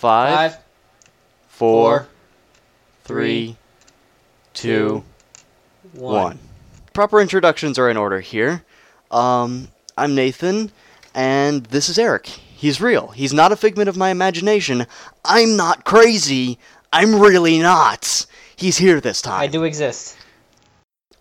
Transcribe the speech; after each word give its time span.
Five, 0.00 0.54
Five, 0.54 0.64
four, 1.48 1.98
four, 1.98 2.08
three, 3.04 3.54
two, 4.54 5.04
one. 5.92 6.14
one. 6.14 6.38
Proper 6.94 7.20
introductions 7.20 7.78
are 7.78 7.90
in 7.90 7.98
order 7.98 8.20
here. 8.20 8.64
Um, 9.10 9.68
I'm 9.98 10.14
Nathan, 10.14 10.72
and 11.14 11.66
this 11.66 11.90
is 11.90 11.98
Eric. 11.98 12.28
He's 12.28 12.80
real. 12.80 13.08
He's 13.08 13.34
not 13.34 13.52
a 13.52 13.56
figment 13.56 13.90
of 13.90 13.98
my 13.98 14.08
imagination. 14.08 14.86
I'm 15.22 15.54
not 15.54 15.84
crazy. 15.84 16.58
I'm 16.90 17.20
really 17.20 17.58
not. 17.58 18.24
He's 18.56 18.78
here 18.78 19.02
this 19.02 19.20
time. 19.20 19.42
I 19.42 19.48
do 19.48 19.64
exist. 19.64 20.16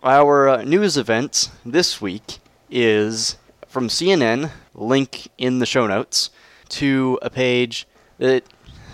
Our 0.02 0.48
uh, 0.48 0.64
news 0.64 0.96
event 0.96 1.52
this 1.66 2.00
week 2.00 2.38
is 2.70 3.36
from 3.68 3.90
CNN, 3.90 4.52
link 4.74 5.28
in 5.38 5.60
the 5.60 5.66
show 5.66 5.86
notes, 5.86 6.30
to 6.70 7.20
a 7.22 7.30
page 7.30 7.86
that 8.20 8.46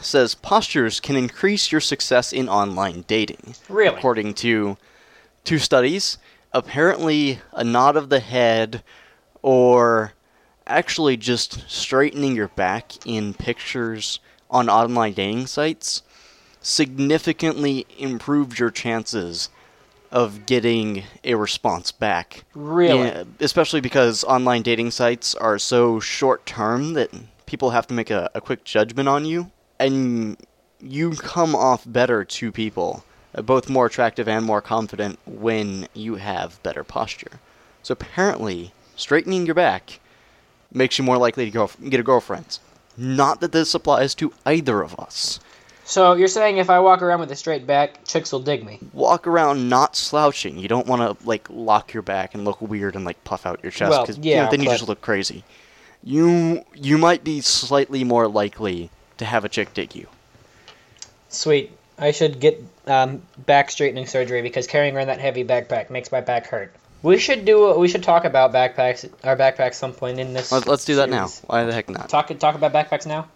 says 0.06 0.36
postures 0.36 1.00
can 1.00 1.16
increase 1.16 1.72
your 1.72 1.82
success 1.82 2.32
in 2.32 2.48
online 2.48 3.04
dating. 3.08 3.56
Really? 3.70 3.96
According 3.96 4.36
to 4.36 4.78
two 5.44 5.60
studies, 5.60 6.18
apparently 6.54 7.40
a 7.54 7.64
nod 7.64 7.98
of 7.98 8.10
the 8.10 8.20
head 8.20 8.84
or 9.42 10.14
actually 10.68 11.18
just 11.18 11.70
straightening 11.70 12.36
your 12.36 12.48
back 12.50 12.94
in 13.06 13.34
pictures 13.34 14.20
on 14.50 14.70
online 14.70 15.14
dating 15.14 15.48
sites 15.48 16.02
significantly 16.62 17.86
improved 18.00 18.58
your 18.58 18.72
chances 18.72 19.50
of 20.12 20.46
getting 20.46 21.04
a 21.24 21.36
response 21.36 21.92
back. 21.92 22.44
Really? 22.56 23.00
Yeah, 23.00 23.24
especially 23.40 23.82
because 23.82 24.24
online 24.24 24.62
dating 24.62 24.92
sites 24.92 25.36
are 25.36 25.60
so 25.60 26.00
short 26.00 26.46
term 26.46 26.94
that 26.94 27.12
people 27.46 27.72
have 27.72 27.86
to 27.88 27.94
make 27.94 28.10
a, 28.10 28.30
a 28.34 28.42
quick 28.42 28.64
judgment 28.64 29.08
on 29.08 29.26
you, 29.26 29.52
and 29.80 30.38
you 30.80 31.12
come 31.12 31.56
off 31.56 31.84
better 31.86 32.24
to 32.24 32.52
people, 32.52 33.04
uh, 33.34 33.42
both 33.42 33.70
more 33.70 33.86
attractive 33.86 34.28
and 34.28 34.46
more 34.46 34.62
confident 34.62 35.20
when 35.26 35.88
you 35.94 36.16
have 36.16 36.62
better 36.64 36.84
posture. 36.84 37.40
So 37.84 37.94
apparently, 37.94 38.74
straightening 38.96 39.46
your 39.46 39.56
back 39.56 40.00
makes 40.72 40.98
you 40.98 41.04
more 41.04 41.18
likely 41.18 41.46
to 41.46 41.52
go, 41.52 41.70
get 41.90 42.00
a 42.00 42.04
girlfriend. 42.04 42.60
Not 42.98 43.42
that 43.42 43.52
this 43.52 43.74
applies 43.74 44.16
to 44.16 44.34
either 44.46 44.82
of 44.82 45.00
us. 45.00 45.40
So 45.88 46.14
you're 46.14 46.28
saying 46.28 46.58
if 46.58 46.70
I 46.72 46.80
walk 46.80 47.04
around 47.04 47.20
with 47.20 47.32
a 47.32 47.36
straight 47.36 47.68
back, 47.68 48.06
chicks 48.06 48.32
will 48.32 48.40
dig 48.40 48.66
me? 48.66 48.80
walk 48.92 49.28
around 49.28 49.70
not 49.70 49.96
slouching. 49.96 50.58
You 50.58 50.68
don't 50.68 50.88
want 50.88 51.20
to 51.20 51.28
like 51.28 51.48
lock 51.50 51.94
your 51.94 52.02
back 52.02 52.34
and 52.34 52.44
look 52.44 52.60
weird 52.60 52.96
and 52.96 53.06
like 53.06 53.24
puff 53.24 53.46
out 53.46 53.60
your 53.62 53.72
chest 53.72 53.92
Well, 53.92 54.02
because 54.02 54.18
yeah, 54.18 54.50
then 54.50 54.62
you 54.62 54.70
just 54.70 54.88
look 54.88 55.02
crazy. 55.02 55.44
You 56.04 56.66
you 56.74 56.98
might 56.98 57.24
be 57.24 57.42
slightly 57.42 58.04
more 58.04 58.28
likely 58.28 58.90
to 59.18 59.26
have 59.26 59.46
a 59.46 59.50
chick 59.50 59.74
dig 59.74 59.96
you. 59.96 60.08
Sweet. 61.30 61.72
I 61.98 62.12
should 62.12 62.40
get 62.40 62.62
um, 62.88 63.22
back 63.46 63.72
straightening 63.72 64.08
surgery 64.08 64.42
because 64.42 64.68
carrying 64.68 64.96
around 64.96 65.08
that 65.08 65.20
heavy 65.20 65.44
backpack 65.44 65.90
makes 65.90 66.12
my 66.12 66.22
back 66.22 66.48
hurt. 66.48 66.74
We 67.02 67.18
should 67.20 67.46
do. 67.46 67.78
We 67.78 67.88
should 67.88 68.04
talk 68.04 68.26
about 68.26 68.52
backpacks. 68.52 69.10
Our 69.24 69.38
backpacks 69.38 69.76
some 69.76 69.94
point 69.94 70.20
in 70.20 70.34
this. 70.34 70.52
Let, 70.52 70.68
let's 70.68 70.86
do 70.86 70.96
that 70.96 71.10
now. 71.10 71.28
Why 71.46 71.64
the 71.64 71.74
heck 71.74 71.90
not? 71.90 72.10
Talk 72.10 72.38
talk 72.40 72.56
about 72.56 72.74
backpacks 72.74 73.06
now. 73.06 73.28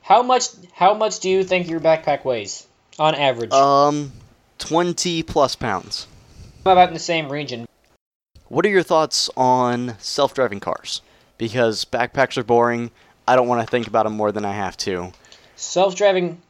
How 0.00 0.22
much 0.22 0.46
how 0.72 0.94
much 0.94 1.20
do 1.20 1.28
you 1.28 1.44
think 1.44 1.68
your 1.68 1.80
backpack 1.80 2.24
weighs 2.24 2.66
on 2.98 3.14
average? 3.14 3.52
Um, 3.52 4.12
twenty 4.58 5.22
plus 5.22 5.56
pounds. 5.56 6.06
I'm 6.64 6.72
about 6.72 6.88
in 6.88 6.94
the 6.94 7.00
same 7.00 7.30
region. 7.30 7.66
What 8.46 8.64
are 8.64 8.70
your 8.70 8.82
thoughts 8.82 9.28
on 9.36 9.96
self-driving 9.98 10.60
cars? 10.60 11.02
Because 11.36 11.84
backpacks 11.84 12.38
are 12.38 12.44
boring. 12.44 12.90
I 13.28 13.36
don't 13.36 13.46
want 13.46 13.60
to 13.60 13.70
think 13.70 13.86
about 13.86 14.04
them 14.04 14.14
more 14.14 14.32
than 14.32 14.46
I 14.46 14.52
have 14.52 14.76
to. 14.78 15.12
Self-driving 15.56 16.40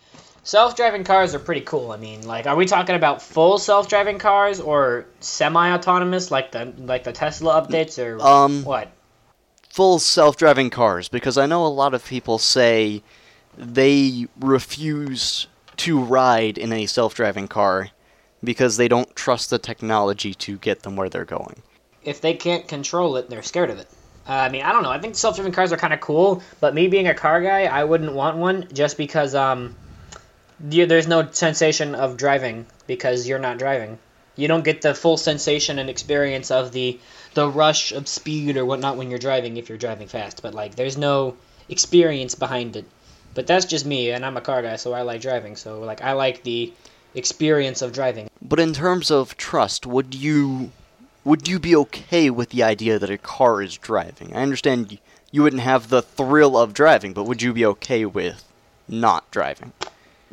self-driving 0.44 1.02
cars 1.02 1.34
are 1.34 1.40
pretty 1.40 1.62
cool. 1.62 1.90
I 1.90 1.96
mean, 1.96 2.24
like 2.26 2.46
are 2.46 2.54
we 2.54 2.66
talking 2.66 2.94
about 2.94 3.20
full 3.20 3.58
self-driving 3.58 4.18
cars 4.18 4.60
or 4.60 5.06
semi-autonomous 5.18 6.30
like 6.30 6.52
the 6.52 6.72
like 6.78 7.02
the 7.02 7.12
Tesla 7.12 7.60
updates 7.60 7.98
or 7.98 8.22
Um, 8.24 8.62
what? 8.64 8.92
full 9.68 9.98
self-driving 9.98 10.70
cars 10.70 11.08
because 11.08 11.36
I 11.36 11.46
know 11.46 11.66
a 11.66 11.68
lot 11.68 11.94
of 11.94 12.04
people 12.04 12.38
say 12.38 13.02
they 13.56 14.28
refuse 14.40 15.48
to 15.78 15.98
ride 15.98 16.58
in 16.58 16.72
a 16.72 16.86
self-driving 16.86 17.48
car 17.48 17.90
because 18.42 18.76
they 18.76 18.86
don't 18.86 19.14
trust 19.16 19.50
the 19.50 19.58
technology 19.58 20.32
to 20.32 20.58
get 20.58 20.82
them 20.82 20.94
where 20.94 21.08
they're 21.08 21.24
going. 21.24 21.62
If 22.04 22.20
they 22.20 22.34
can't 22.34 22.68
control 22.68 23.16
it, 23.16 23.28
they're 23.28 23.42
scared 23.42 23.70
of 23.70 23.78
it. 23.78 23.88
Uh, 24.28 24.32
I 24.32 24.48
mean, 24.50 24.62
I 24.62 24.72
don't 24.72 24.82
know. 24.82 24.90
I 24.90 24.98
think 24.98 25.16
self-driving 25.16 25.52
cars 25.52 25.72
are 25.72 25.78
kind 25.78 25.94
of 25.94 26.00
cool, 26.00 26.42
but 26.60 26.74
me 26.74 26.88
being 26.88 27.08
a 27.08 27.14
car 27.14 27.40
guy, 27.40 27.64
I 27.64 27.84
wouldn't 27.84 28.12
want 28.12 28.36
one 28.36 28.68
just 28.72 28.98
because 28.98 29.34
um, 29.34 29.74
you, 30.68 30.84
there's 30.84 31.08
no 31.08 31.30
sensation 31.30 31.94
of 31.94 32.18
driving 32.18 32.66
because 32.86 33.26
you're 33.26 33.38
not 33.38 33.58
driving. 33.58 33.98
You 34.36 34.46
don't 34.46 34.64
get 34.64 34.82
the 34.82 34.94
full 34.94 35.16
sensation 35.16 35.78
and 35.78 35.88
experience 35.90 36.50
of 36.50 36.72
the 36.72 37.00
the 37.34 37.48
rush 37.48 37.92
of 37.92 38.08
speed 38.08 38.56
or 38.56 38.64
whatnot 38.64 38.96
when 38.96 39.10
you're 39.10 39.18
driving 39.18 39.56
if 39.56 39.68
you're 39.68 39.78
driving 39.78 40.08
fast. 40.08 40.42
But 40.42 40.54
like, 40.54 40.74
there's 40.74 40.96
no 40.96 41.36
experience 41.68 42.34
behind 42.34 42.76
it. 42.76 42.84
But 43.34 43.46
that's 43.46 43.66
just 43.66 43.86
me, 43.86 44.10
and 44.10 44.24
I'm 44.24 44.36
a 44.36 44.40
car 44.40 44.62
guy, 44.62 44.76
so 44.76 44.92
I 44.92 45.02
like 45.02 45.20
driving. 45.20 45.56
So 45.56 45.80
like, 45.80 46.02
I 46.02 46.12
like 46.12 46.42
the 46.42 46.72
experience 47.14 47.82
of 47.82 47.92
driving. 47.92 48.28
But 48.42 48.60
in 48.60 48.72
terms 48.74 49.10
of 49.10 49.36
trust, 49.36 49.86
would 49.86 50.14
you 50.14 50.70
would 51.28 51.46
you 51.46 51.58
be 51.58 51.76
okay 51.76 52.30
with 52.30 52.48
the 52.48 52.62
idea 52.62 52.98
that 52.98 53.10
a 53.10 53.18
car 53.18 53.60
is 53.60 53.76
driving? 53.76 54.34
I 54.34 54.40
understand 54.42 54.98
you 55.30 55.42
wouldn't 55.42 55.60
have 55.60 55.90
the 55.90 56.00
thrill 56.00 56.56
of 56.56 56.72
driving, 56.72 57.12
but 57.12 57.24
would 57.24 57.42
you 57.42 57.52
be 57.52 57.66
okay 57.66 58.06
with 58.06 58.44
not 58.88 59.30
driving? 59.30 59.72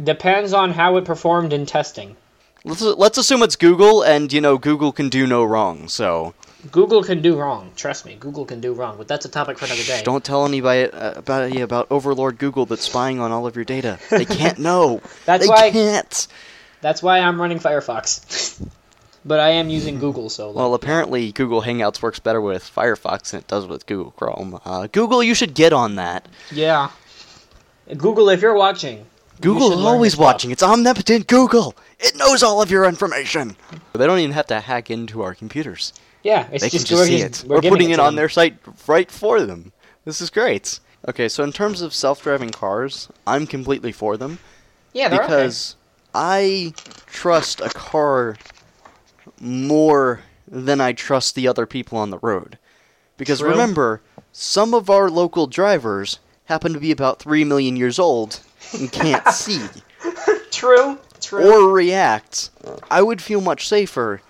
Depends 0.02 0.54
on 0.54 0.72
how 0.72 0.96
it 0.96 1.04
performed 1.04 1.52
in 1.52 1.66
testing. 1.66 2.16
Let's 2.64 2.82
let's 2.82 3.18
assume 3.18 3.44
it's 3.44 3.58
Google 3.58 4.04
and 4.04 4.32
you 4.32 4.40
know 4.42 4.58
Google 4.58 4.92
can 4.94 5.10
do 5.10 5.28
no 5.28 5.44
wrong. 5.44 5.90
So 5.90 6.34
Google 6.72 7.04
can 7.04 7.22
do 7.22 7.38
wrong. 7.38 7.72
Trust 7.76 8.06
me, 8.06 8.16
Google 8.18 8.46
can 8.46 8.62
do 8.62 8.74
wrong. 8.74 8.98
But 8.98 9.08
that's 9.10 9.26
a 9.26 9.30
topic 9.30 9.58
for 9.60 9.66
another 9.66 9.84
day. 9.84 10.02
Don't 10.04 10.24
tell 10.24 10.46
anybody 10.46 10.90
uh, 10.90 11.20
about 11.20 11.54
yeah, 11.54 11.64
about 11.64 11.88
Overlord 11.92 12.38
Google 12.40 12.66
that's 12.66 12.84
spying 12.84 13.20
on 13.20 13.32
all 13.34 13.46
of 13.46 13.56
your 13.56 13.66
data. 13.66 14.00
They 14.10 14.26
can't 14.26 14.60
know. 14.60 15.02
That's 15.26 15.44
they 15.44 15.50
why- 15.50 15.72
can't. 15.72 16.28
That's 16.82 17.04
why 17.04 17.20
I'm 17.20 17.40
running 17.40 17.60
Firefox. 17.60 18.62
but 19.25 19.40
I 19.40 19.50
am 19.50 19.69
using 19.69 20.00
Google, 20.00 20.30
so 20.30 20.47
like, 20.47 20.56
Well, 20.56 20.74
apparently 20.75 21.31
Google 21.31 21.62
Hangouts 21.63 22.02
works 22.02 22.19
better 22.19 22.40
with 22.40 22.63
Firefox 22.63 23.31
than 23.31 23.40
it 23.41 23.47
does 23.47 23.66
with 23.68 23.86
Google 23.86 24.12
Chrome. 24.12 24.59
Uh, 24.63 24.88
Google, 24.91 25.24
you 25.24 25.34
should 25.34 25.53
get 25.53 25.74
on 25.74 25.96
that. 25.96 26.28
yeah. 26.52 26.90
Google, 27.97 28.30
if 28.30 28.41
you're 28.41 28.56
watching, 28.56 29.06
Google 29.41 29.69
should 29.72 29.80
is 29.80 29.85
always 29.85 30.18
watching. 30.18 30.50
It's 30.52 30.64
omnipotent 30.64 31.28
Google. 31.28 31.75
It 32.00 32.16
knows 32.16 32.41
all 32.41 32.62
of 32.62 32.72
your 32.72 32.85
information. 32.85 33.56
They 33.94 34.08
don't 34.08 34.19
even 34.19 34.31
have 34.34 34.47
to 34.47 34.59
hack 34.59 34.90
into 34.90 35.22
our 35.22 35.35
computers. 35.35 35.94
Yeah, 36.24 36.47
it's 36.52 36.64
They 36.64 36.69
can 36.72 36.80
just 36.80 36.88
just 36.88 37.06
see 37.06 37.19
just- 37.19 37.44
it. 37.44 37.47
We're, 37.50 37.58
We're 37.62 37.69
putting 37.69 37.91
it 37.91 37.97
to 37.97 38.02
on 38.02 38.08
them. 38.09 38.16
their 38.16 38.30
site 38.30 38.58
right 38.88 39.12
for 39.12 39.41
them. 39.41 39.72
This 40.03 40.19
is 40.22 40.30
great. 40.31 40.80
Okay, 41.08 41.30
so 41.30 41.44
in 41.44 41.52
terms 41.52 41.81
of 41.81 41.94
self-driving 41.94 42.50
cars, 42.50 43.09
I'm 43.28 43.46
completely 43.46 43.91
for 43.91 44.18
them. 44.18 44.40
Yeah, 44.94 45.09
they're 45.09 45.19
okay. 45.19 45.28
because 45.28 45.75
I 46.16 46.74
trust 47.06 47.62
a 47.62 47.69
car 47.69 48.38
more 49.46 50.22
than 50.48 50.82
I 50.82 50.94
trust 50.94 51.36
the 51.36 51.48
other 51.48 51.66
people 51.66 51.98
on 51.98 52.10
the 52.10 52.20
road. 52.20 52.58
Because 53.18 53.40
True. 53.40 53.50
remember, 53.50 54.02
some 54.32 54.74
of 54.74 54.90
our 54.90 55.10
local 55.10 55.48
drivers 55.48 56.20
happen 56.46 56.74
to 56.74 56.80
be 56.80 56.92
about 56.92 57.20
3 57.20 57.44
million 57.44 57.76
years 57.76 57.98
old 58.00 58.40
and 58.74 58.92
can't 58.92 59.28
see 59.34 59.62
True. 60.52 61.00
True. 61.22 61.70
or 61.70 61.72
react. 61.72 62.50
I 62.92 63.02
would 63.02 63.22
feel 63.22 63.42
much 63.42 63.68
safer 63.68 64.22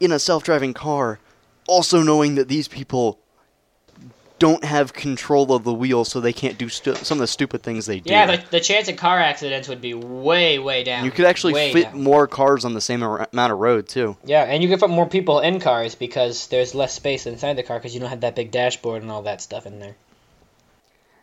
in 0.00 0.12
a 0.12 0.18
self 0.18 0.42
driving 0.42 0.74
car, 0.74 1.18
also 1.66 2.02
knowing 2.02 2.34
that 2.34 2.48
these 2.48 2.68
people 2.68 3.18
don't 4.42 4.64
have 4.64 4.92
control 4.92 5.52
of 5.54 5.62
the 5.62 5.72
wheel 5.72 6.04
so 6.04 6.20
they 6.20 6.32
can't 6.32 6.58
do 6.58 6.68
stu- 6.68 6.96
some 6.96 7.18
of 7.18 7.20
the 7.20 7.26
stupid 7.28 7.62
things 7.62 7.86
they 7.86 8.00
do. 8.00 8.10
yeah, 8.10 8.26
the, 8.36 8.44
the 8.50 8.58
chance 8.58 8.88
of 8.88 8.96
car 8.96 9.20
accidents 9.20 9.68
would 9.68 9.80
be 9.80 9.94
way, 9.94 10.58
way 10.58 10.82
down. 10.82 11.04
You 11.04 11.12
could 11.12 11.26
actually 11.26 11.52
way 11.52 11.72
fit 11.72 11.84
down. 11.92 12.02
more 12.02 12.26
cars 12.26 12.64
on 12.64 12.74
the 12.74 12.80
same 12.80 13.04
ar- 13.04 13.28
amount 13.32 13.52
of 13.52 13.60
road 13.60 13.86
too. 13.86 14.16
Yeah, 14.24 14.42
and 14.42 14.60
you 14.60 14.68
can 14.68 14.80
put 14.80 14.90
more 14.90 15.06
people 15.06 15.38
in 15.38 15.60
cars 15.60 15.94
because 15.94 16.48
there's 16.48 16.74
less 16.74 16.92
space 16.92 17.24
inside 17.26 17.54
the 17.54 17.62
car 17.62 17.78
because 17.78 17.94
you 17.94 18.00
don't 18.00 18.10
have 18.10 18.22
that 18.22 18.34
big 18.34 18.50
dashboard 18.50 19.02
and 19.02 19.12
all 19.12 19.22
that 19.22 19.40
stuff 19.40 19.64
in 19.64 19.78
there. 19.78 19.94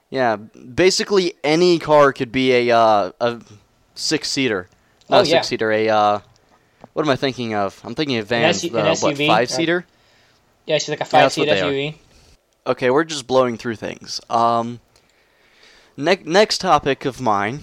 Yeah, 0.10 0.38
basically 0.38 1.34
any 1.44 1.78
car 1.78 2.14
could 2.14 2.32
be 2.32 2.70
a 2.70 2.76
uh, 2.78 3.12
a 3.20 3.42
six 3.96 4.32
seater. 4.32 4.70
Not 5.10 5.18
Oh, 5.18 5.22
a 5.22 5.26
yeah. 5.26 5.36
six 5.38 5.48
seater. 5.50 5.72
A 5.74 5.90
uh, 5.90 6.20
what 6.94 7.04
am 7.06 7.10
I 7.12 7.16
thinking 7.16 7.54
of? 7.54 7.80
I'm 7.84 7.96
thinking 7.96 8.18
of 8.18 8.28
vans. 8.28 8.58
SU 8.64 8.70
the, 8.70 8.80
an 8.80 8.86
what 8.86 8.98
SUV, 8.98 9.28
five 9.28 9.38
right? 9.38 9.50
seater? 9.50 9.86
Yeah, 10.66 10.78
she's 10.78 10.90
like 10.90 11.02
a 11.02 11.06
five 11.06 11.24
what 11.26 11.32
seat. 11.34 11.50
SUV. 11.50 11.96
Okay, 12.70 12.92
we're 12.92 13.04
just 13.04 13.26
blowing 13.26 13.58
through 13.58 13.78
things. 13.78 14.22
Um, 14.30 14.80
ne- 15.98 16.22
next 16.24 16.60
topic 16.60 17.04
of 17.04 17.20
mine 17.20 17.62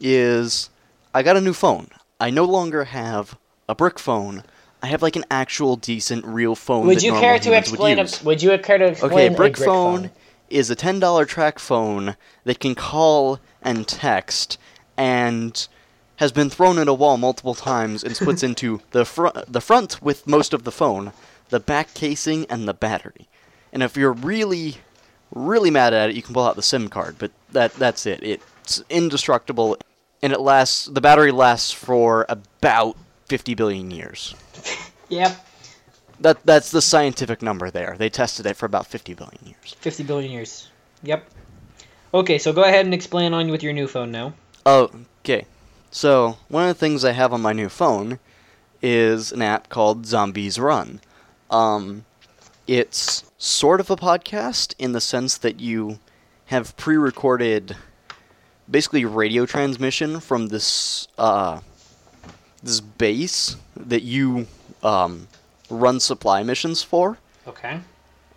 is 0.00 0.70
I 1.12 1.22
got 1.22 1.36
a 1.36 1.40
new 1.42 1.52
phone. 1.52 1.88
I 2.18 2.30
no 2.30 2.44
longer 2.44 2.84
have 2.84 3.36
a 3.68 3.74
brick 3.74 3.98
phone. 3.98 4.42
I 4.82 4.86
have 4.86 5.02
like 5.02 5.16
an 5.16 5.26
actual 5.30 5.76
decent 5.76 6.24
real 6.24 6.54
phone. 6.54 6.86
Would 6.86 7.02
you 7.02 7.12
care 7.12 7.38
to 7.38 7.52
explain? 7.52 7.98
Would, 7.98 8.20
A, 8.22 8.24
would 8.24 8.42
you 8.42 8.56
care 8.58 8.78
to 8.78 8.86
explain 8.86 9.12
Okay, 9.12 9.26
a 9.26 9.36
brick, 9.36 9.56
brick 9.56 9.66
phone, 9.66 10.10
is 10.48 10.70
a 10.70 10.74
ten 10.74 10.98
dollar 10.98 11.26
TracFone 11.26 12.16
that 12.44 12.58
can 12.58 12.74
call 12.74 13.38
and 13.60 13.86
text 13.86 14.56
and 14.96 15.68
has 16.16 16.32
been 16.32 16.48
thrown 16.48 16.78
at 16.78 16.88
a 16.88 16.94
wall 16.94 17.18
multiple 17.18 17.54
times 17.54 18.02
and 18.02 18.16
splits 18.16 18.42
into 18.48 18.80
the 18.92 19.04
front 19.04 19.52
the 19.52 19.60
front 19.60 20.00
with 20.00 20.26
most 20.26 20.54
of 20.54 20.64
the 20.64 20.72
phone, 20.72 21.12
the 21.50 21.60
back 21.60 21.92
casing 21.92 22.46
and 22.48 22.66
the 22.66 22.72
battery. 22.72 23.28
And 23.76 23.82
if 23.82 23.94
you're 23.94 24.14
really 24.14 24.76
really 25.34 25.70
mad 25.70 25.92
at 25.92 26.08
it, 26.08 26.16
you 26.16 26.22
can 26.22 26.32
pull 26.32 26.46
out 26.46 26.56
the 26.56 26.62
SIM 26.62 26.88
card, 26.88 27.16
but 27.18 27.30
that 27.52 27.74
that's 27.74 28.06
it. 28.06 28.22
It's 28.22 28.82
indestructible 28.88 29.76
and 30.22 30.32
it 30.32 30.40
lasts 30.40 30.86
the 30.86 31.02
battery 31.02 31.30
lasts 31.30 31.72
for 31.72 32.24
about 32.30 32.96
50 33.26 33.54
billion 33.54 33.90
years. 33.90 34.34
Yep. 35.10 35.46
That 36.20 36.46
that's 36.46 36.70
the 36.70 36.80
scientific 36.80 37.42
number 37.42 37.70
there. 37.70 37.96
They 37.98 38.08
tested 38.08 38.46
it 38.46 38.56
for 38.56 38.64
about 38.64 38.86
50 38.86 39.12
billion 39.12 39.44
years. 39.44 39.76
50 39.78 40.04
billion 40.04 40.32
years. 40.32 40.70
Yep. 41.02 41.28
Okay, 42.14 42.38
so 42.38 42.54
go 42.54 42.64
ahead 42.64 42.86
and 42.86 42.94
explain 42.94 43.34
on 43.34 43.50
with 43.50 43.62
your 43.62 43.74
new 43.74 43.88
phone 43.88 44.10
now. 44.10 44.32
Oh, 44.64 44.90
okay. 45.20 45.44
So, 45.90 46.38
one 46.48 46.62
of 46.66 46.74
the 46.74 46.80
things 46.80 47.04
I 47.04 47.12
have 47.12 47.34
on 47.34 47.42
my 47.42 47.52
new 47.52 47.68
phone 47.68 48.20
is 48.80 49.32
an 49.32 49.42
app 49.42 49.68
called 49.68 50.06
Zombies 50.06 50.58
Run. 50.58 51.02
Um, 51.50 52.06
it's 52.66 53.25
sort 53.38 53.80
of 53.80 53.90
a 53.90 53.96
podcast 53.96 54.74
in 54.78 54.92
the 54.92 55.00
sense 55.00 55.36
that 55.38 55.60
you 55.60 55.98
have 56.46 56.76
pre-recorded 56.76 57.76
basically 58.70 59.04
radio 59.04 59.46
transmission 59.46 60.20
from 60.20 60.48
this 60.48 61.08
uh, 61.18 61.60
this 62.62 62.80
base 62.80 63.56
that 63.76 64.02
you 64.02 64.46
um, 64.82 65.28
run 65.70 66.00
supply 66.00 66.42
missions 66.42 66.82
for. 66.82 67.18
Okay. 67.46 67.80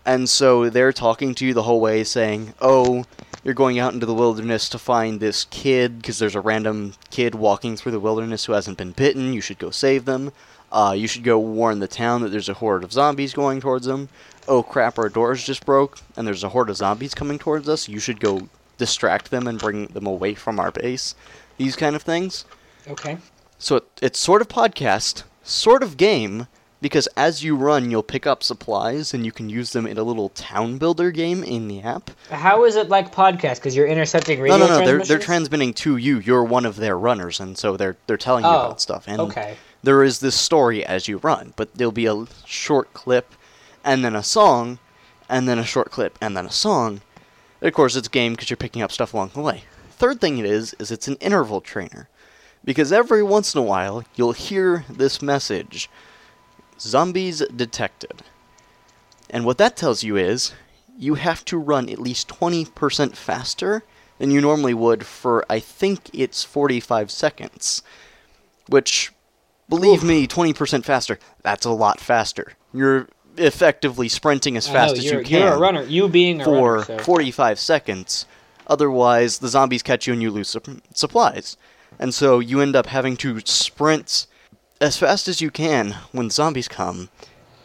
And 0.06 0.30
so 0.30 0.69
they're 0.69 0.94
talking 0.94 1.36
to 1.36 1.45
you 1.45 1.54
the 1.54 1.63
whole 1.63 1.81
way, 1.81 2.04
saying, 2.04 2.54
"Oh, 2.62 3.06
you're 3.44 3.54
going 3.54 3.80
out 3.80 3.94
into 3.94 4.06
the 4.06 4.13
wilderness 4.13 4.68
to 4.69 4.80
find 4.80 5.19
this 5.19 5.45
kid 5.45 6.02
because 6.02 6.19
there's 6.19 6.36
a 6.36 6.42
random 6.42 6.94
kid 7.10 7.36
walking 7.36 7.78
through 7.78 7.92
the 7.92 8.00
wilderness 8.00 8.45
who 8.45 8.54
hasn't 8.54 8.78
been 8.78 8.92
bitten. 8.92 9.34
You 9.34 9.42
should 9.42 9.60
go 9.60 9.72
save 9.72 10.06
them. 10.06 10.31
Uh, 10.71 10.94
you 10.98 11.07
should 11.07 11.24
go 11.24 11.39
warn 11.39 11.80
the 11.80 11.88
town 11.88 12.21
that 12.21 12.30
there's 12.30 12.50
a 12.50 12.54
horde 12.54 12.83
of 12.83 12.92
zombies 12.94 13.33
going 13.33 13.60
towards 13.62 13.86
them. 13.86 14.10
Oh 14.48 14.63
crap, 14.63 14.98
our 14.98 15.10
doors 15.10 15.44
just 15.44 15.66
broke, 15.66 16.00
and 16.16 16.25
there's 16.27 16.44
a 16.44 16.50
horde 16.50 16.69
of 16.69 16.77
zombies 16.77 17.13
coming 17.13 17.39
towards 17.39 17.68
us. 17.69 17.88
You 17.88 18.00
should 18.00 18.19
go 18.19 18.48
distract 18.77 19.30
them 19.31 19.48
and 19.48 19.60
bring 19.60 19.88
them 19.88 20.06
away 20.07 20.33
from 20.33 20.60
our 20.60 20.71
base. 20.71 21.16
These 21.57 21.75
kind 21.75 21.95
of 21.95 22.01
things. 22.01 22.45
Okay. 22.88 23.18
So 23.57 23.77
it, 23.77 23.83
it's 24.01 24.19
sort 24.19 24.42
of 24.42 24.48
podcast, 24.48 25.24
sort 25.44 25.83
of 25.83 25.98
game, 25.98 26.48
because 26.81 27.07
as 27.18 27.44
you 27.44 27.56
run, 27.57 27.92
you'll 27.92 28.01
pick 28.04 28.25
up 28.25 28.42
supplies 28.42 29.13
and 29.13 29.25
you 29.25 29.33
can 29.33 29.50
use 29.50 29.74
them 29.74 29.86
in 29.86 29.98
a 29.98 30.04
little 30.04 30.30
town 30.30 30.77
builder 30.77 31.12
game 31.12 31.44
in 31.44 31.68
the 31.68 31.81
app. 31.81 32.10
How 32.31 32.63
is 32.63 32.77
it 32.77 32.88
like 32.88 33.13
podcast? 33.13 33.56
Because 33.56 33.75
you're 33.75 33.86
intercepting 33.88 34.39
radio 34.39 34.57
no, 34.57 34.68
no, 34.68 34.80
no. 34.80 34.86
They're 34.86 35.04
they're 35.04 35.19
transmitting 35.19 35.74
to 35.75 35.98
you. 35.98 36.19
You're 36.19 36.45
one 36.45 36.66
of 36.66 36.77
their 36.77 36.98
runners, 36.98 37.39
and 37.42 37.57
so 37.57 37.75
they're 37.75 37.98
they're 38.07 38.16
telling 38.18 38.45
you 38.45 38.50
Oh, 38.50 38.66
about 38.68 38.80
stuff. 38.81 39.04
And 39.07 39.19
okay. 39.21 39.57
There 39.84 40.04
is 40.04 40.20
this 40.20 40.36
story 40.36 40.86
as 40.86 41.08
you 41.08 41.18
run, 41.18 41.54
but 41.56 41.74
there'll 41.76 41.92
be 41.92 42.06
a 42.06 42.26
short 42.46 42.94
clip, 42.94 43.34
and 43.84 44.04
then 44.04 44.16
a 44.16 44.24
song, 44.24 44.80
and 45.30 45.48
then 45.48 45.60
a 45.60 45.66
short 45.66 45.92
clip, 45.92 46.18
and 46.22 46.36
then 46.36 46.46
a 46.46 46.52
song. 46.52 47.02
Of 47.62 47.74
course, 47.74 47.96
it's 47.96 48.08
game 48.08 48.34
because 48.34 48.50
you're 48.50 48.58
picking 48.58 48.81
up 48.81 48.92
stuff 48.92 49.14
along 49.14 49.31
the 49.34 49.42
way. 49.42 49.64
Third 49.92 50.22
thing 50.22 50.38
it 50.38 50.46
is 50.46 50.76
is 50.80 50.92
it's 50.92 51.08
an 51.08 51.18
interval 51.18 51.62
trainer, 51.62 52.08
because 52.64 52.92
every 52.92 53.24
once 53.24 53.54
in 53.54 53.60
a 53.60 53.64
while 53.64 54.04
you'll 54.16 54.34
hear 54.34 54.86
this 54.90 55.22
message: 55.22 55.90
"Zombies 56.80 57.44
detected," 57.56 58.24
and 59.30 59.46
what 59.46 59.58
that 59.58 59.78
tells 59.78 60.04
you 60.04 60.18
is 60.18 60.54
you 60.98 61.16
have 61.16 61.46
to 61.46 61.58
run 61.58 61.88
at 61.90 62.00
least 62.00 62.28
20% 62.28 63.16
faster 63.16 63.84
than 64.18 64.31
you 64.31 64.42
normally 64.42 64.74
would 64.74 65.06
for 65.06 65.46
I 65.50 65.60
think 65.60 66.10
it's 66.14 66.44
45 66.44 67.10
seconds, 67.10 67.81
which 68.68 69.12
Believe 69.69 70.00
Oof. 70.00 70.10
me, 70.10 70.27
20% 70.27 70.83
faster. 70.83 71.19
That's 71.44 71.66
a 71.66 71.71
lot 71.71 72.00
faster. 72.00 72.54
You're 72.74 73.07
effectively 73.38 74.10
sprinting 74.10 74.57
as 74.57 74.68
fast 74.68 74.95
know, 74.95 75.00
as 75.00 75.06
you're, 75.06 75.24
can 75.24 75.42
You're 75.42 75.54
a 75.54 75.60
runner. 75.60 75.83
You 75.83 76.10
being 76.10 76.42
a 76.42 76.44
for 76.44 76.74
runner. 76.74 76.86
So. 76.86 76.98
45 77.00 77.60
seconds. 77.60 78.25
Otherwise, 78.68 79.39
the 79.39 79.48
zombies 79.48 79.83
catch 79.83 80.07
you 80.07 80.13
and 80.13 80.21
you 80.21 80.31
lose 80.31 80.50
sup- 80.50 80.68
supplies. 80.94 81.56
And 82.00 82.13
so 82.13 82.39
you 82.39 82.62
end 82.62 82.75
up 82.75 82.88
having 82.88 83.16
to 83.18 83.39
sprint 83.42 84.27
as 84.81 84.98
fast 84.98 85.27
as 85.27 85.42
you 85.42 85.51
can 85.51 85.92
when 86.12 86.30
zombies 86.30 86.68
come, 86.68 87.10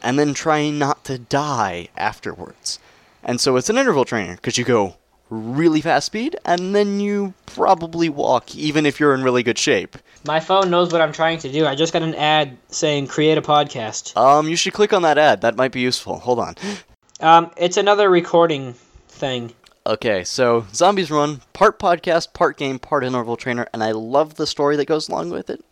and 0.03 0.19
then 0.19 0.35
try 0.35 0.69
not 0.71 1.05
to 1.05 1.19
die 1.19 1.89
afterwards. 1.97 2.79
And 3.23 3.41
so 3.41 3.57
it's 3.57 3.71
an 3.71 3.79
interval 3.79 4.05
trainer, 4.05 4.35
because 4.35 4.59
you 4.59 4.65
go 4.65 4.97
really 5.31 5.81
fast 5.81 6.07
speed, 6.07 6.37
and 6.45 6.75
then 6.75 7.01
you 7.01 7.35
probably 7.47 8.09
walk, 8.09 8.55
even 8.55 8.87
if 8.87 9.01
you're 9.01 9.15
in 9.15 9.23
really 9.23 9.43
good 9.43 9.59
shape. 9.59 9.97
My 10.27 10.41
phone 10.41 10.71
knows 10.71 10.93
what 10.93 11.01
I'm 11.01 11.13
trying 11.13 11.39
to 11.39 11.53
do. 11.53 11.67
I 11.67 11.75
just 11.75 11.93
got 11.93 12.03
an 12.03 12.15
ad 12.15 12.57
saying 12.69 13.09
create 13.09 13.39
a 13.39 13.43
podcast. 13.43 14.17
Um, 14.17 14.49
you 14.49 14.57
should 14.57 14.73
click 14.73 14.93
on 14.93 15.03
that 15.03 15.19
ad. 15.19 15.41
That 15.43 15.57
might 15.57 15.73
be 15.73 15.81
useful. 15.81 16.19
Hold 16.19 16.39
on. 16.39 16.55
Um, 17.21 17.51
it's 17.57 17.77
another 17.77 18.11
recording 18.11 18.75
thing. 19.09 19.53
Okay, 19.87 20.25
so 20.25 20.67
Zombies 20.73 21.11
Run, 21.11 21.43
part 21.53 21.79
podcast, 21.79 22.33
part 22.33 22.57
game, 22.57 22.79
part 22.79 23.05
interval 23.05 23.37
trainer, 23.37 23.67
and 23.75 23.85
I 23.85 23.93
love 23.93 24.37
the 24.37 24.47
story 24.47 24.77
that 24.77 24.87
goes 24.87 25.09
along 25.09 25.31
with 25.31 25.51
it. 25.51 25.63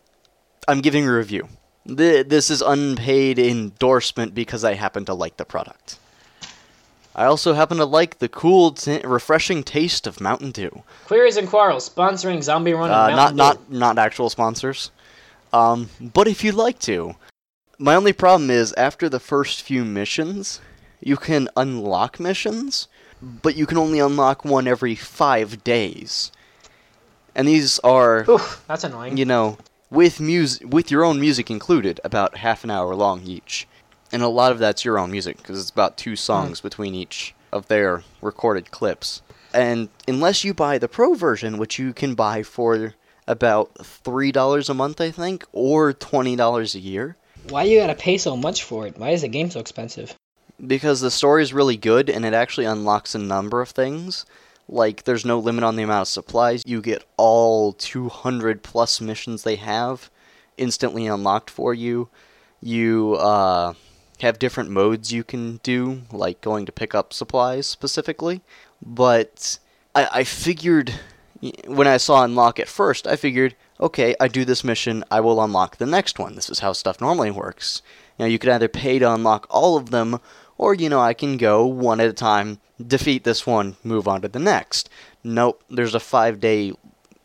I'm 0.69 0.83
giving 0.83 1.09
a 1.09 1.13
review. 1.13 1.49
This 1.85 2.51
is 2.51 2.63
unpaid 2.63 3.39
endorsement 3.39 4.35
because 4.35 4.65
I 4.65 4.75
happen 4.75 5.05
to 5.07 5.15
like 5.15 5.39
the 5.39 5.45
product. 5.45 5.99
I 7.15 7.25
also 7.27 7.53
happen 7.53 7.77
to 7.79 7.85
like 7.85 8.19
the 8.19 8.29
cool, 8.29 8.73
t- 8.73 9.01
refreshing 9.05 9.63
taste 9.63 10.07
of 10.07 10.21
Mountain 10.21 10.53
Dew. 10.53 10.83
Queries 11.07 11.37
and 11.37 11.49
Quarrels 11.49 11.89
sponsoring 11.89 12.43
Zombie 12.43 12.73
Run. 12.73 12.91
Uh, 12.91 13.09
not 13.09 13.17
Mountain 13.17 13.37
not 13.37 13.71
Dew. 13.71 13.79
not 13.79 13.99
actual 13.99 14.31
sponsors. 14.31 14.91
Um, 15.53 15.91
but 16.01 16.27
if 16.27 16.43
you'd 16.43 16.55
like 16.55 16.79
to, 16.81 17.15
my 17.79 17.95
only 17.95 18.15
problem 18.15 18.51
is 18.51 18.73
after 18.75 19.09
the 19.11 19.21
first 19.21 19.61
few 19.61 19.85
missions, 19.85 20.61
you 21.01 21.17
can 21.17 21.49
unlock 21.57 22.19
missions, 22.19 22.89
but 23.21 23.57
you 23.57 23.67
can 23.67 23.77
only 23.77 23.99
unlock 23.99 24.45
one 24.47 24.67
every 24.67 24.95
five 24.95 25.63
days. 25.63 26.33
And 27.35 27.47
these 27.47 27.79
are, 27.81 28.25
Oof, 28.31 28.65
that's 28.67 28.85
annoying. 28.85 29.17
you 29.19 29.27
know, 29.27 29.59
with 29.91 30.19
music, 30.21 30.67
with 30.73 30.91
your 30.91 31.05
own 31.05 31.21
music 31.21 31.51
included, 31.51 32.01
about 32.05 32.39
half 32.39 32.65
an 32.65 32.71
hour 32.71 32.95
long 32.95 33.23
each. 33.25 33.67
And 34.13 34.23
a 34.23 34.29
lot 34.29 34.53
of 34.53 34.59
that's 34.59 34.85
your 34.85 34.99
own 34.99 35.11
music 35.11 35.39
because 35.39 35.59
it's 35.59 35.71
about 35.71 35.97
two 35.97 36.17
songs 36.17 36.61
between 36.61 36.95
each 36.95 37.35
of 37.51 37.69
their 37.69 38.03
recorded 38.21 38.71
clips. 38.71 39.23
And 39.55 39.89
unless 40.07 40.45
you 40.45 40.55
buy 40.55 40.79
the 40.79 40.89
pro 40.89 41.15
version, 41.15 41.59
which 41.59 41.79
you 41.79 41.93
can 41.93 42.15
buy 42.15 42.43
for 42.43 42.95
about 43.27 43.71
three 43.85 44.33
dollars 44.33 44.69
a 44.69 44.75
month, 44.75 45.01
I 45.01 45.11
think, 45.11 45.45
or 45.53 45.93
twenty 45.93 46.37
dollars 46.37 46.75
a 46.75 46.79
year, 46.81 47.17
Why 47.49 47.63
you 47.65 47.79
gotta 47.81 47.95
pay 47.95 48.19
so 48.19 48.37
much 48.37 48.63
for 48.65 48.87
it? 48.87 48.99
Why 48.99 49.11
is 49.11 49.23
the 49.23 49.29
game 49.29 49.51
so 49.51 49.61
expensive? 49.61 50.15
because 50.65 51.01
the 51.01 51.11
story 51.11 51.43
is 51.43 51.53
really 51.53 51.77
good 51.77 52.09
and 52.09 52.25
it 52.25 52.35
actually 52.35 52.67
unlocks 52.67 53.15
a 53.17 53.19
number 53.19 53.61
of 53.61 53.71
things. 53.71 54.25
Like 54.69 55.03
there's 55.03 55.25
no 55.25 55.41
limit 55.41 55.65
on 55.65 55.75
the 55.75 55.83
amount 55.83 56.03
of 56.03 56.09
supplies. 56.09 56.63
You 56.65 56.81
get 56.81 57.05
all 57.17 57.73
200 57.73 58.63
plus 58.63 59.01
missions 59.01 59.43
they 59.43 59.57
have 59.57 60.09
instantly 60.57 61.07
unlocked 61.09 61.51
for 61.51 61.75
you. 61.75 62.09
You 62.61 63.15
uh, 63.19 63.75
have 64.23 64.39
different 64.39 64.71
modes 64.71 65.13
you 65.13 65.25
can 65.25 65.59
do, 65.63 66.03
like 66.13 66.41
going 66.41 66.65
to 66.67 66.73
pick 66.73 66.95
up 66.95 67.13
supplies 67.13 67.67
specifically. 67.67 68.41
But 68.81 69.59
I, 69.95 70.09
I 70.13 70.25
figured 70.25 70.95
when 71.67 71.89
I 71.89 71.97
saw 71.97 72.23
unlock 72.23 72.61
at 72.61 72.69
first, 72.69 73.07
I 73.07 73.17
figured, 73.17 73.57
okay, 73.81 74.15
I 74.21 74.29
do 74.29 74.45
this 74.45 74.63
mission, 74.63 75.03
I 75.11 75.21
will 75.21 75.43
unlock 75.43 75.77
the 75.77 75.87
next 75.87 76.21
one. 76.21 76.37
This 76.37 76.49
is 76.49 76.61
how 76.61 76.73
stuff 76.73 77.01
normally 77.01 77.33
works. 77.33 77.83
Know, 78.19 78.27
you 78.27 78.39
could 78.39 78.51
either 78.51 78.69
pay 78.69 79.01
to 79.01 79.13
unlock 79.13 79.49
all 79.51 79.77
of 79.77 79.91
them, 79.91 80.21
or 80.57 80.75
you 80.75 80.89
know, 80.89 81.01
I 81.01 81.15
can 81.15 81.37
go 81.37 81.67
one 81.67 82.01
at 82.01 82.09
a 82.09 82.13
time, 82.13 82.61
defeat 82.85 83.25
this 83.25 83.45
one, 83.45 83.77
move 83.83 84.07
on 84.07 84.23
to 84.23 84.29
the 84.29 84.39
next. 84.39 84.89
Nope, 85.25 85.65
there's 85.69 85.97
a 85.97 86.01
five 86.01 86.39
day 86.39 86.73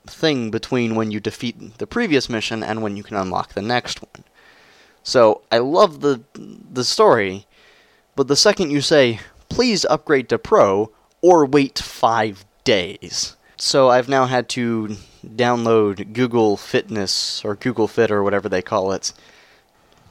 thing 0.07 0.49
between 0.49 0.95
when 0.95 1.11
you 1.11 1.19
defeat 1.19 1.77
the 1.77 1.85
previous 1.85 2.27
mission 2.27 2.63
and 2.63 2.81
when 2.81 2.97
you 2.97 3.03
can 3.03 3.17
unlock 3.17 3.53
the 3.53 3.61
next 3.61 4.01
one. 4.01 4.23
So 5.07 5.39
I 5.49 5.59
love 5.59 6.01
the 6.01 6.19
the 6.33 6.83
story, 6.83 7.47
but 8.17 8.27
the 8.27 8.35
second 8.35 8.71
you 8.71 8.81
say, 8.81 9.21
please 9.47 9.85
upgrade 9.85 10.27
to 10.27 10.37
Pro 10.37 10.91
or 11.21 11.45
wait 11.45 11.79
five 11.79 12.43
days. 12.65 13.37
So 13.55 13.89
I've 13.89 14.09
now 14.09 14.25
had 14.25 14.49
to 14.49 14.97
download 15.25 16.11
Google 16.11 16.57
Fitness 16.57 17.41
or 17.45 17.55
Google 17.55 17.87
Fit 17.87 18.11
or 18.11 18.21
whatever 18.21 18.49
they 18.49 18.61
call 18.61 18.91
it. 18.91 19.13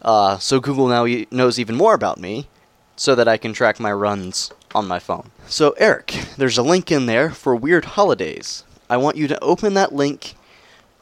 Uh, 0.01 0.39
so 0.39 0.61
Google 0.61 0.89
now 0.89 1.05
knows 1.31 1.59
even 1.59 1.77
more 1.77 1.93
about 1.93 2.19
me, 2.19 2.49
so 2.97 3.15
that 3.15 3.29
I 3.29 3.37
can 3.37 3.53
track 3.53 3.79
my 3.79 3.93
runs 3.93 4.51
on 4.75 4.89
my 4.89 4.99
phone. 4.99 5.31
So 5.47 5.73
Eric, 5.73 6.19
there's 6.39 6.57
a 6.57 6.63
link 6.63 6.91
in 6.91 7.05
there 7.05 7.29
for 7.29 7.55
Weird 7.55 7.85
Holidays. 7.85 8.65
I 8.89 8.97
want 8.97 9.19
you 9.19 9.29
to 9.29 9.45
open 9.45 9.75
that 9.75 9.93
link 9.93 10.37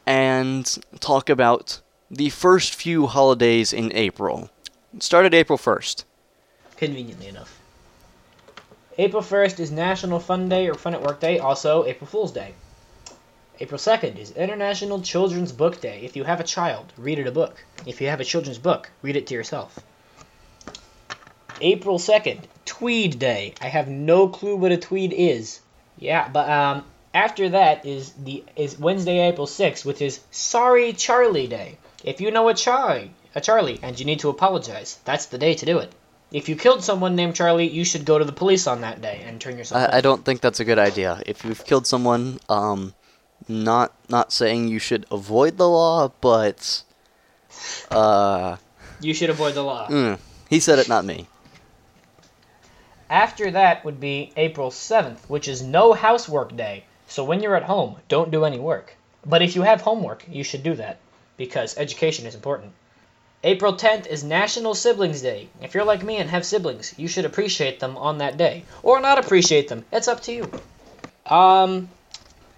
and 0.05 0.65
talk 0.99 1.29
about 1.29 1.79
the 2.11 2.29
first 2.29 2.75
few 2.75 3.07
holidays 3.07 3.73
in 3.73 3.91
April. 3.93 4.49
It 4.95 5.03
started 5.03 5.33
April 5.33 5.57
1st. 5.57 6.03
Conveniently 6.77 7.27
enough. 7.27 7.59
April 8.97 9.23
1st 9.23 9.59
is 9.59 9.71
National 9.71 10.19
Fun 10.19 10.47
Day 10.47 10.67
or 10.67 10.75
Fun 10.75 10.93
at 10.93 11.01
Work 11.01 11.19
Day, 11.19 11.39
also 11.39 11.83
April 11.85 12.07
Fool's 12.07 12.31
Day. 12.31 12.53
April 13.59 13.79
2nd 13.79 14.17
is 14.17 14.31
International 14.31 15.01
Children's 15.01 15.51
Book 15.51 15.81
Day. 15.81 16.01
If 16.03 16.15
you 16.15 16.23
have 16.25 16.39
a 16.39 16.43
child, 16.43 16.93
read 16.97 17.19
it 17.19 17.27
a 17.27 17.31
book. 17.31 17.63
If 17.85 18.01
you 18.01 18.07
have 18.07 18.19
a 18.19 18.25
children's 18.25 18.59
book, 18.59 18.91
read 19.01 19.15
it 19.15 19.27
to 19.27 19.33
yourself. 19.33 19.79
April 21.61 21.97
2nd, 21.97 22.43
Tweed 22.65 23.17
Day. 23.17 23.53
I 23.61 23.67
have 23.67 23.87
no 23.87 24.27
clue 24.27 24.57
what 24.57 24.71
a 24.71 24.77
tweed 24.77 25.13
is. 25.13 25.61
Yeah, 25.97 26.27
but 26.27 26.49
um 26.49 26.83
after 27.13 27.49
that 27.49 27.85
is 27.85 28.11
the 28.11 28.43
is 28.57 28.77
Wednesday, 28.77 29.19
April 29.27 29.47
6th, 29.47 29.85
which 29.85 30.01
is 30.01 30.19
Sorry 30.31 30.91
Charlie 30.91 31.47
Day. 31.47 31.77
If 32.05 32.21
you 32.21 32.29
know 32.29 32.47
a 32.49 32.53
Charlie, 32.53 33.09
a 33.33 33.41
Charlie 33.41 33.79
and 33.81 33.99
you 33.99 34.05
need 34.05 34.19
to 34.19 34.29
apologize, 34.29 34.99
that's 35.05 35.25
the 35.25 35.39
day 35.39 35.55
to 35.55 35.65
do 35.65 35.79
it. 35.79 35.91
If 36.31 36.47
you 36.49 36.55
killed 36.55 36.83
someone 36.83 37.15
named 37.15 37.35
Charlie, 37.35 37.67
you 37.67 37.83
should 37.83 38.05
go 38.05 38.19
to 38.19 38.25
the 38.25 38.31
police 38.31 38.67
on 38.67 38.81
that 38.81 39.01
day 39.01 39.23
and 39.25 39.41
turn 39.41 39.57
yourself 39.57 39.83
in. 39.83 39.91
I, 39.91 39.97
I 39.97 40.01
don't 40.01 40.23
think 40.23 40.41
that's 40.41 40.59
a 40.59 40.65
good 40.65 40.77
idea. 40.77 41.19
If 41.25 41.43
you've 41.43 41.65
killed 41.65 41.87
someone, 41.87 42.39
um, 42.47 42.93
not 43.47 43.91
not 44.07 44.31
saying 44.31 44.67
you 44.67 44.77
should 44.77 45.07
avoid 45.09 45.57
the 45.57 45.67
law, 45.67 46.11
but 46.21 46.83
uh, 47.89 48.57
You 49.01 49.15
should 49.15 49.31
avoid 49.31 49.55
the 49.55 49.63
law. 49.63 49.87
mm, 49.87 50.19
he 50.47 50.59
said 50.59 50.77
it, 50.77 50.87
not 50.87 51.05
me. 51.05 51.27
After 53.09 53.49
that 53.49 53.83
would 53.83 53.99
be 53.99 54.31
April 54.37 54.69
7th, 54.69 55.25
which 55.27 55.47
is 55.47 55.63
no 55.63 55.93
housework 55.93 56.55
day. 56.55 56.85
So 57.07 57.23
when 57.23 57.41
you're 57.41 57.55
at 57.55 57.63
home, 57.63 57.97
don't 58.09 58.29
do 58.29 58.45
any 58.45 58.59
work. 58.59 58.95
But 59.25 59.41
if 59.41 59.55
you 59.55 59.63
have 59.63 59.81
homework, 59.81 60.25
you 60.29 60.43
should 60.43 60.61
do 60.61 60.75
that 60.75 60.99
because 61.37 61.77
education 61.77 62.25
is 62.25 62.35
important. 62.35 62.71
April 63.43 63.73
10th 63.73 64.07
is 64.07 64.23
National 64.23 64.73
Siblings 64.73 65.21
Day. 65.21 65.47
If 65.61 65.75
you're 65.75 65.85
like 65.85 66.03
me 66.03 66.17
and 66.17 66.29
have 66.29 66.45
siblings, 66.45 66.93
you 66.97 67.07
should 67.07 67.25
appreciate 67.25 67.79
them 67.79 67.95
on 67.97 68.17
that 68.17 68.37
day 68.37 68.63
or 68.81 68.99
not 68.99 69.19
appreciate 69.19 69.67
them. 69.67 69.85
It's 69.91 70.07
up 70.07 70.21
to 70.23 70.31
you. 70.31 70.51
Um 71.25 71.89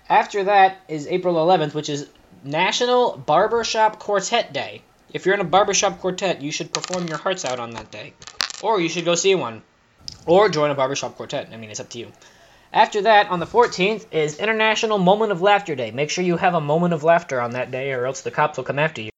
after 0.10 0.46
that 0.46 0.78
is 0.88 1.08
April 1.08 1.36
11th, 1.36 1.74
which 1.74 1.90
is 1.90 2.08
National 2.44 3.18
Barbershop 3.18 4.00
Quartet 4.00 4.54
Day. 4.54 4.82
If 5.12 5.26
you're 5.26 5.36
in 5.36 5.42
a 5.42 5.46
barbershop 5.46 6.00
quartet, 6.00 6.42
you 6.42 6.52
should 6.52 6.74
perform 6.74 7.08
your 7.08 7.18
hearts 7.18 7.46
out 7.46 7.60
on 7.60 7.72
that 7.72 7.92
day. 7.92 8.14
Or 8.62 8.80
you 8.80 8.90
should 8.90 9.06
go 9.06 9.16
see 9.16 9.36
one. 9.36 9.62
Or 10.26 10.50
join 10.50 10.72
a 10.72 10.76
barbershop 10.76 11.16
quartet. 11.16 11.50
I 11.52 11.58
mean, 11.58 11.70
it's 11.70 11.80
up 11.80 11.90
to 11.90 12.00
you. 12.00 12.12
After 12.74 13.02
that, 13.04 13.30
on 13.30 13.40
the 13.40 13.46
14th, 13.46 14.06
is 14.12 14.38
International 14.40 14.98
Moment 14.98 15.32
of 15.32 15.42
Laughter 15.42 15.76
Day. 15.76 15.92
Make 15.92 16.10
sure 16.10 16.24
you 16.24 16.38
have 16.38 16.54
a 16.54 16.62
moment 16.62 16.94
of 16.94 17.04
laughter 17.04 17.40
on 17.40 17.52
that 17.52 17.72
day, 17.72 17.94
or 17.94 18.06
else 18.06 18.22
the 18.22 18.32
cops 18.32 18.58
will 18.58 18.66
come 18.66 18.80
after 18.80 19.02
you. 19.02 19.10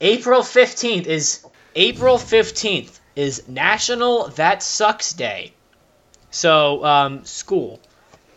April 0.00 0.42
15th 0.42 1.06
is 1.06 1.44
April 1.74 2.16
15th 2.16 2.98
is 3.14 3.48
National 3.48 4.28
That 4.28 4.62
Sucks 4.62 5.12
Day. 5.12 5.52
So, 6.30 6.84
um, 6.84 7.24
school. 7.24 7.80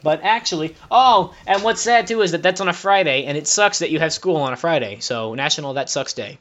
But 0.02 0.22
actually, 0.24 0.76
oh, 0.90 1.34
and 1.46 1.64
what's 1.64 1.82
sad 1.82 2.08
too 2.08 2.22
is 2.22 2.32
that 2.32 2.44
that's 2.44 2.62
on 2.62 2.70
a 2.70 2.74
Friday, 2.74 3.26
and 3.26 3.38
it 3.38 3.48
sucks 3.48 3.80
that 3.80 3.92
you 3.92 4.00
have 4.00 4.14
school 4.14 4.38
on 4.38 4.54
a 4.54 4.58
Friday. 4.58 5.00
So, 5.02 5.34
National 5.36 5.74
That 5.74 5.90
Sucks 5.90 6.14
Day. 6.14 6.40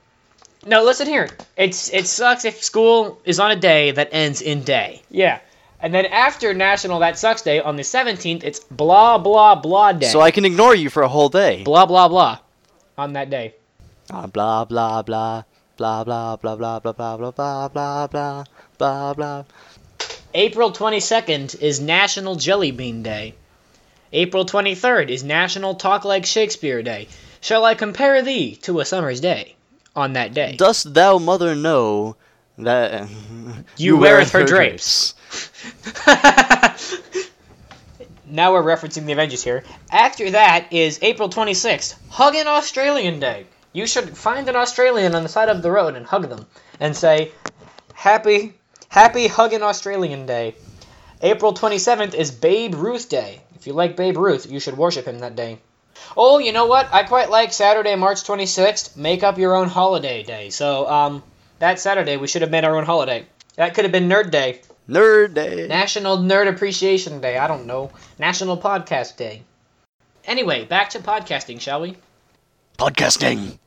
No, 0.64 0.84
listen 0.84 1.06
here. 1.06 1.28
It's 1.56 1.92
it 1.92 2.06
sucks 2.06 2.44
if 2.44 2.62
school 2.62 3.20
is 3.24 3.40
on 3.40 3.50
a 3.50 3.56
day 3.56 3.92
that 3.92 4.10
ends 4.12 4.40
in 4.42 4.62
day. 4.62 5.02
Yeah. 5.10 5.38
And 5.80 5.94
then 5.94 6.06
after 6.06 6.54
National 6.54 6.98
That 7.00 7.18
Sucks 7.18 7.42
Day 7.42 7.60
on 7.60 7.76
the 7.76 7.82
17th, 7.82 8.42
it's 8.42 8.60
blah 8.60 9.18
blah 9.18 9.54
blah 9.54 9.92
day. 9.92 10.08
So 10.08 10.20
I 10.20 10.30
can 10.32 10.44
ignore 10.44 10.74
you 10.74 10.90
for 10.90 11.02
a 11.02 11.08
whole 11.08 11.28
day. 11.28 11.62
blah 11.62 11.86
blah 11.86 12.08
blah 12.08 12.38
on 12.96 13.12
that 13.12 13.30
day. 13.30 13.54
Ah, 14.10 14.26
blah 14.26 14.64
blah 14.64 15.02
blah 15.02 15.42
blah 15.76 16.04
blah 16.04 16.36
blah 16.36 16.56
blah 16.56 16.80
blah 16.80 16.92
blah 16.94 17.16
blah 17.16 17.68
blah 17.68 17.68
blah 17.68 18.06
blah 18.08 18.44
blah 18.78 19.14
blah. 19.14 19.44
April 20.34 20.72
22nd 20.72 21.60
is 21.62 21.80
National 21.80 22.34
Jelly 22.34 22.70
Bean 22.72 23.02
Day. 23.02 23.34
April 24.12 24.44
23rd 24.44 25.10
is 25.10 25.22
National 25.22 25.74
Talk 25.74 26.04
Like 26.04 26.26
Shakespeare 26.26 26.82
Day. 26.82 27.08
Shall 27.40 27.64
I 27.64 27.74
compare 27.74 28.20
thee 28.22 28.56
to 28.62 28.80
a 28.80 28.84
summer's 28.84 29.20
day 29.20 29.54
on 29.94 30.14
that 30.14 30.34
day? 30.34 30.56
Dost 30.56 30.92
thou, 30.92 31.18
mother, 31.18 31.54
know 31.54 32.16
that 32.58 33.08
You 33.76 33.96
weareth 33.96 34.32
her 34.32 34.44
drapes. 34.44 35.14
now 38.26 38.52
we're 38.52 38.62
referencing 38.62 39.06
the 39.06 39.12
Avengers 39.12 39.42
here. 39.42 39.64
After 39.90 40.30
that 40.30 40.72
is 40.72 40.98
April 41.02 41.28
26th, 41.28 41.94
Hugging 42.10 42.46
Australian 42.46 43.20
Day. 43.20 43.46
You 43.72 43.86
should 43.86 44.16
find 44.16 44.48
an 44.48 44.56
Australian 44.56 45.14
on 45.14 45.22
the 45.22 45.28
side 45.28 45.48
of 45.48 45.62
the 45.62 45.70
road 45.70 45.94
and 45.94 46.06
hug 46.06 46.28
them 46.28 46.46
and 46.80 46.96
say, 46.96 47.32
Happy, 47.94 48.54
Happy 48.88 49.26
Hugging 49.26 49.62
Australian 49.62 50.26
Day. 50.26 50.54
April 51.20 51.52
27th 51.52 52.14
is 52.14 52.30
Babe 52.30 52.74
Ruth 52.74 53.08
Day. 53.08 53.40
If 53.56 53.66
you 53.66 53.72
like 53.72 53.96
Babe 53.96 54.16
Ruth, 54.16 54.50
you 54.50 54.60
should 54.60 54.76
worship 54.76 55.06
him 55.06 55.18
that 55.18 55.36
day. 55.36 55.58
Oh, 56.16 56.38
you 56.38 56.52
know 56.52 56.66
what? 56.66 56.88
I 56.92 57.02
quite 57.02 57.28
like 57.28 57.52
Saturday, 57.52 57.96
March 57.96 58.22
26th. 58.22 58.96
Make 58.96 59.24
up 59.24 59.36
your 59.36 59.56
own 59.56 59.68
holiday 59.68 60.22
day. 60.22 60.50
So, 60.50 60.88
um, 60.88 61.22
that 61.58 61.80
Saturday 61.80 62.16
we 62.16 62.28
should 62.28 62.42
have 62.42 62.52
made 62.52 62.64
our 62.64 62.76
own 62.76 62.84
holiday. 62.84 63.26
That 63.56 63.74
could 63.74 63.84
have 63.84 63.92
been 63.92 64.08
Nerd 64.08 64.30
Day. 64.30 64.60
Nerd 64.88 65.34
Day. 65.34 65.66
National 65.68 66.16
Nerd 66.16 66.48
Appreciation 66.48 67.20
Day. 67.20 67.36
I 67.36 67.46
don't 67.46 67.66
know. 67.66 67.90
National 68.18 68.56
Podcast 68.56 69.16
Day. 69.16 69.42
Anyway, 70.24 70.64
back 70.64 70.90
to 70.90 71.00
podcasting, 71.00 71.60
shall 71.60 71.82
we? 71.82 71.96
Podcasting. 72.78 73.58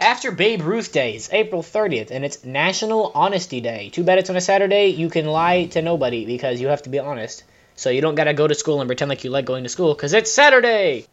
After 0.00 0.30
Babe 0.32 0.62
Ruth 0.62 0.92
Day 0.92 1.14
is 1.14 1.28
April 1.30 1.62
30th, 1.62 2.10
and 2.10 2.24
it's 2.24 2.42
National 2.42 3.12
Honesty 3.14 3.60
Day. 3.60 3.90
Too 3.90 4.02
bad 4.02 4.18
it's 4.18 4.30
on 4.30 4.36
a 4.36 4.40
Saturday. 4.40 4.88
You 4.88 5.10
can 5.10 5.26
lie 5.26 5.66
to 5.66 5.82
nobody 5.82 6.24
because 6.24 6.60
you 6.60 6.68
have 6.68 6.82
to 6.82 6.90
be 6.90 6.98
honest. 6.98 7.44
So 7.76 7.90
you 7.90 8.00
don't 8.00 8.14
gotta 8.14 8.32
go 8.32 8.48
to 8.48 8.54
school 8.54 8.80
and 8.80 8.88
pretend 8.88 9.10
like 9.10 9.24
you 9.24 9.30
like 9.30 9.44
going 9.44 9.64
to 9.64 9.68
school 9.68 9.94
because 9.94 10.14
it's 10.14 10.32
Saturday. 10.32 11.06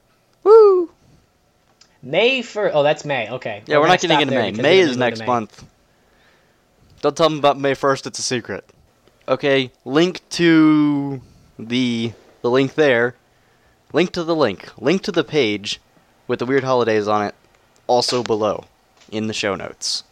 Woo. 0.44 0.90
May 2.02 2.42
1st. 2.42 2.72
Oh, 2.74 2.84
that's 2.84 3.04
May. 3.04 3.30
Okay. 3.30 3.62
Yeah, 3.68 3.78
we're, 3.78 3.84
gonna 3.84 3.94
not 3.94 4.02
getting 4.02 4.22
into 4.22 4.36
May. 4.36 4.52
May 4.52 4.80
is 4.80 4.88
gonna 4.88 4.88
go 4.88 4.94
to 4.94 5.00
next 5.00 5.20
May. 5.20 5.26
month. 5.26 5.66
Don't 7.02 7.18
tell 7.18 7.30
them 7.30 7.40
about 7.40 7.60
May 7.60 7.74
1st, 7.74 8.08
it's 8.08 8.20
a 8.20 8.24
secret. 8.24 8.68
Okay, 9.32 9.72
link 9.86 10.20
to 10.32 11.22
the 11.58 12.12
the 12.42 12.52
link 12.52 12.74
there. 12.76 13.16
Link 13.94 14.12
to 14.12 14.26
the 14.26 14.36
link. 14.36 14.70
Link 14.78 15.04
to 15.04 15.12
the 15.12 15.24
page 15.24 15.80
with 16.28 16.40
the 16.40 16.46
weird 16.46 16.66
holidays 16.66 17.08
on 17.08 17.28
it 17.28 17.36
also 17.88 18.24
below 18.24 18.66
in 19.10 19.28
the 19.28 19.34
show 19.34 19.56
notes. 19.56 20.04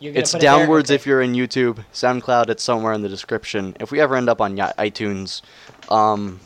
It's 0.00 0.32
downwards 0.32 0.90
if 0.90 1.06
you're 1.06 1.20
in 1.20 1.34
YouTube. 1.34 1.84
SoundCloud, 1.92 2.48
it's 2.48 2.62
somewhere 2.62 2.94
in 2.94 3.02
the 3.02 3.08
description. 3.08 3.76
If 3.80 3.90
we 3.90 4.00
ever 4.00 4.16
end 4.16 4.30
up 4.30 4.40
on 4.40 4.56
iTunes, 4.56 5.42
um, 5.90 6.40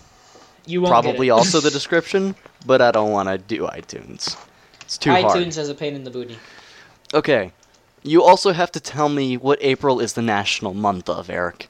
you 0.67 0.81
won't 0.81 0.93
get 0.93 1.03
probably 1.03 1.31
also 1.31 1.61
the 1.61 1.71
description, 1.79 2.35
but 2.67 2.83
I 2.83 2.91
don't 2.91 3.13
want 3.13 3.29
to 3.29 3.39
do 3.39 3.63
iTunes. 3.63 4.37
It's 4.83 4.99
too 4.99 5.11
iTunes 5.11 5.23
hard. 5.23 5.45
has 5.55 5.69
a 5.69 5.75
pain 5.75 5.95
in 5.95 6.03
the 6.03 6.11
booty. 6.11 6.37
Okay. 7.15 7.53
You 8.03 8.25
also 8.25 8.53
have 8.53 8.73
to 8.73 8.81
tell 8.81 9.09
me 9.09 9.37
what 9.37 9.59
April 9.61 10.01
is 10.01 10.15
the 10.15 10.23
national 10.23 10.75
month 10.75 11.09
of, 11.09 11.31
Eric. 11.31 11.69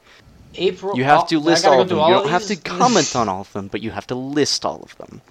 April. 0.55 0.97
You 0.97 1.03
have 1.03 1.23
oh, 1.23 1.27
to 1.27 1.39
list 1.39 1.65
all 1.65 1.81
of 1.81 1.89
them. 1.89 1.97
through 1.97 2.07
You 2.07 2.13
don't 2.13 2.29
have 2.29 2.45
to 2.45 2.55
comment 2.55 3.15
on 3.15 3.29
all 3.31 3.41
of 3.41 3.53
them, 3.53 3.67
but 3.67 3.81
you 3.81 3.91
have 3.91 4.07
to 4.07 4.15
list 4.15 4.65
all 4.65 4.81
of 4.81 4.97
them. 4.97 5.21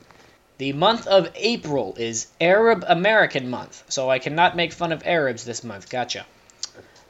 The 0.59 0.73
month 0.73 1.07
of 1.07 1.31
April 1.37 1.95
is 1.99 2.27
Arab 2.41 2.85
American 2.89 3.49
month, 3.49 3.85
so 3.89 4.11
I 4.11 4.19
cannot 4.19 4.57
make 4.57 4.73
fun 4.73 4.91
of 4.91 5.07
Arabs 5.07 5.45
this 5.45 5.63
month. 5.63 5.89
Gotcha. 5.89 6.27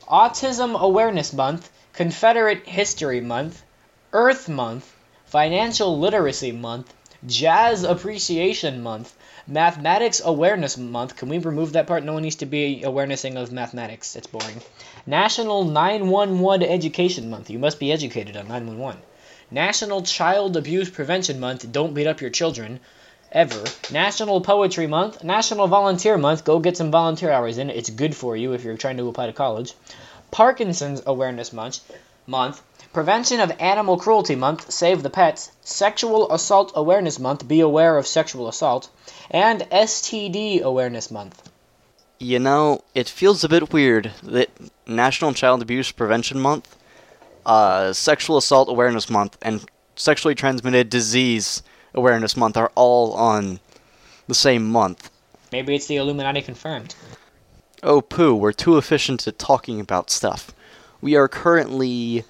Autism 0.06 0.78
Awareness 0.78 1.32
Month, 1.32 1.70
Confederate 1.92 2.66
History 2.66 3.20
Month, 3.20 3.62
Earth 4.12 4.48
Month, 4.48 4.94
Financial 5.26 5.98
Literacy 5.98 6.52
Month, 6.52 6.92
Jazz 7.26 7.84
Appreciation 7.84 8.82
Month, 8.82 9.14
Mathematics 9.46 10.20
Awareness 10.24 10.76
Month. 10.76 11.16
Can 11.16 11.28
we 11.28 11.38
remove 11.38 11.72
that 11.72 11.86
part? 11.86 12.04
No 12.04 12.12
one 12.12 12.22
needs 12.22 12.36
to 12.36 12.46
be 12.46 12.82
awarenessing 12.82 13.36
of 13.36 13.50
mathematics. 13.50 14.14
It's 14.14 14.26
boring. 14.26 14.60
National 15.08 15.64
911 15.64 16.68
Education 16.68 17.30
Month. 17.30 17.48
You 17.48 17.58
must 17.58 17.80
be 17.80 17.90
educated 17.90 18.36
on 18.36 18.46
911. 18.46 19.00
National 19.50 20.02
Child 20.02 20.54
Abuse 20.58 20.90
Prevention 20.90 21.40
Month. 21.40 21.72
Don't 21.72 21.94
beat 21.94 22.06
up 22.06 22.20
your 22.20 22.28
children 22.28 22.78
ever. 23.32 23.64
National 23.90 24.42
Poetry 24.42 24.86
Month, 24.86 25.24
National 25.24 25.66
Volunteer 25.66 26.18
Month. 26.18 26.44
Go 26.44 26.58
get 26.58 26.76
some 26.76 26.90
volunteer 26.90 27.30
hours 27.30 27.56
in. 27.56 27.70
It's 27.70 27.88
good 27.88 28.14
for 28.14 28.36
you 28.36 28.52
if 28.52 28.64
you're 28.64 28.76
trying 28.76 28.98
to 28.98 29.08
apply 29.08 29.28
to 29.28 29.32
college. 29.32 29.72
Parkinson's 30.30 31.02
Awareness 31.06 31.54
Month, 31.54 31.80
month. 32.26 32.60
Prevention 32.92 33.40
of 33.40 33.50
Animal 33.58 33.96
Cruelty 33.96 34.34
Month, 34.34 34.70
Save 34.70 35.02
the 35.02 35.08
Pets. 35.08 35.50
Sexual 35.62 36.30
Assault 36.30 36.72
Awareness 36.74 37.18
Month, 37.18 37.48
Be 37.48 37.60
Aware 37.60 37.96
of 37.96 38.06
Sexual 38.06 38.46
Assault. 38.46 38.90
And 39.30 39.62
STD 39.70 40.60
Awareness 40.60 41.10
Month. 41.10 41.47
You 42.18 42.38
know, 42.40 42.82
it 42.94 43.08
feels 43.08 43.44
a 43.44 43.48
bit 43.48 43.72
weird 43.72 44.12
that 44.24 44.50
National 44.86 45.32
Child 45.32 45.62
Abuse 45.62 45.92
Prevention 45.92 46.40
Month, 46.40 46.76
uh, 47.46 47.92
Sexual 47.92 48.38
Assault 48.38 48.68
Awareness 48.68 49.08
Month, 49.08 49.38
and 49.40 49.64
Sexually 49.94 50.34
Transmitted 50.34 50.90
Disease 50.90 51.62
Awareness 51.94 52.36
Month 52.36 52.56
are 52.56 52.72
all 52.74 53.12
on 53.14 53.60
the 54.26 54.34
same 54.34 54.68
month. 54.68 55.10
Maybe 55.52 55.74
it's 55.74 55.86
the 55.86 55.96
Illuminati 55.96 56.42
confirmed. 56.42 56.94
Oh, 57.82 58.00
poo, 58.00 58.34
we're 58.34 58.52
too 58.52 58.76
efficient 58.76 59.26
at 59.28 59.38
talking 59.38 59.80
about 59.80 60.10
stuff. 60.10 60.52
We 61.00 61.14
are 61.14 61.28
currently 61.28 62.24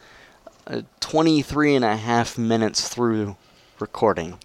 uh, 0.67 0.83
23 1.01 1.77
and 1.77 1.85
a 1.85 1.97
half 1.97 2.37
minutes 2.37 2.89
through 2.89 3.37
recording. 3.81 4.39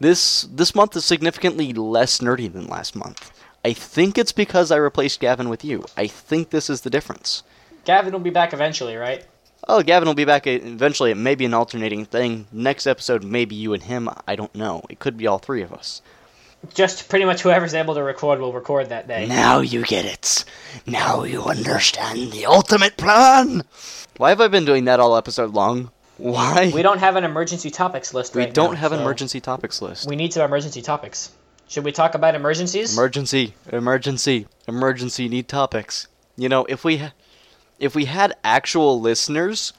This 0.00 0.42
this 0.42 0.74
month 0.74 0.94
is 0.94 1.04
significantly 1.04 1.72
less 1.72 2.18
nerdy 2.18 2.52
than 2.52 2.66
last 2.68 2.94
month. 2.94 3.32
I 3.68 3.74
think 3.74 4.16
it's 4.16 4.32
because 4.32 4.70
I 4.72 4.76
replaced 4.76 5.20
Gavin 5.20 5.50
with 5.50 5.62
you. 5.62 5.84
I 5.94 6.06
think 6.06 6.48
this 6.48 6.70
is 6.70 6.80
the 6.80 6.88
difference. 6.88 7.42
Gavin 7.84 8.14
will 8.14 8.18
be 8.18 8.30
back 8.30 8.54
eventually, 8.54 8.96
right? 8.96 9.22
Oh, 9.68 9.82
Gavin 9.82 10.06
will 10.06 10.14
be 10.14 10.24
back 10.24 10.46
eventually. 10.46 11.10
It 11.10 11.18
may 11.18 11.34
be 11.34 11.44
an 11.44 11.52
alternating 11.52 12.06
thing. 12.06 12.46
Next 12.50 12.86
episode, 12.86 13.22
maybe 13.22 13.54
you 13.56 13.74
and 13.74 13.82
him. 13.82 14.08
I 14.26 14.36
don't 14.36 14.54
know. 14.54 14.84
It 14.88 15.00
could 15.00 15.18
be 15.18 15.26
all 15.26 15.38
three 15.38 15.60
of 15.60 15.74
us. 15.74 16.00
Just 16.72 17.10
pretty 17.10 17.26
much 17.26 17.42
whoever's 17.42 17.74
able 17.74 17.94
to 17.96 18.02
record 18.02 18.40
will 18.40 18.54
record 18.54 18.88
that 18.88 19.06
day. 19.06 19.26
Now 19.26 19.60
you 19.60 19.84
get 19.84 20.06
it. 20.06 20.46
Now 20.86 21.24
you 21.24 21.44
understand 21.44 22.32
the 22.32 22.46
ultimate 22.46 22.96
plan. 22.96 23.64
Why 24.16 24.30
have 24.30 24.40
I 24.40 24.48
been 24.48 24.64
doing 24.64 24.86
that 24.86 24.98
all 24.98 25.14
episode 25.14 25.52
long? 25.52 25.90
Why? 26.16 26.72
We 26.74 26.80
don't 26.80 27.00
have 27.00 27.16
an 27.16 27.24
emergency 27.24 27.70
topics 27.70 28.14
list 28.14 28.34
We 28.34 28.44
right 28.44 28.54
don't 28.54 28.72
now, 28.72 28.80
have 28.80 28.92
an 28.92 29.00
so 29.00 29.02
emergency 29.02 29.42
topics 29.42 29.82
list. 29.82 30.08
We 30.08 30.16
need 30.16 30.32
some 30.32 30.42
emergency 30.42 30.80
topics. 30.80 31.32
Should 31.68 31.84
we 31.84 31.92
talk 31.92 32.14
about 32.14 32.34
emergencies? 32.34 32.96
Emergency, 32.96 33.54
emergency, 33.70 34.46
emergency. 34.66 35.28
Need 35.28 35.48
topics. 35.48 36.08
You 36.36 36.48
know, 36.48 36.64
if 36.64 36.82
we, 36.84 36.96
ha- 36.98 37.12
if 37.78 37.94
we 37.94 38.06
had 38.06 38.34
actual 38.42 39.00
listeners, 39.00 39.72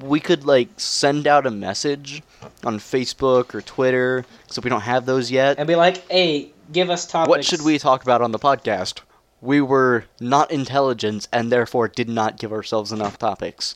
we 0.00 0.18
could 0.18 0.44
like 0.44 0.68
send 0.78 1.26
out 1.26 1.46
a 1.46 1.50
message 1.50 2.22
on 2.64 2.78
Facebook 2.78 3.54
or 3.54 3.60
Twitter. 3.60 4.24
So 4.48 4.60
we 4.62 4.70
don't 4.70 4.80
have 4.82 5.04
those 5.06 5.30
yet. 5.30 5.58
and 5.58 5.66
be 5.68 5.76
like, 5.76 6.08
hey, 6.10 6.52
give 6.72 6.88
us 6.90 7.06
topics. 7.06 7.28
What 7.28 7.44
should 7.44 7.62
we 7.62 7.78
talk 7.78 8.02
about 8.02 8.22
on 8.22 8.32
the 8.32 8.38
podcast? 8.38 9.00
We 9.42 9.60
were 9.60 10.06
not 10.18 10.50
intelligent 10.50 11.28
and 11.32 11.52
therefore 11.52 11.88
did 11.88 12.08
not 12.08 12.38
give 12.38 12.52
ourselves 12.52 12.92
enough 12.92 13.18
topics. 13.18 13.74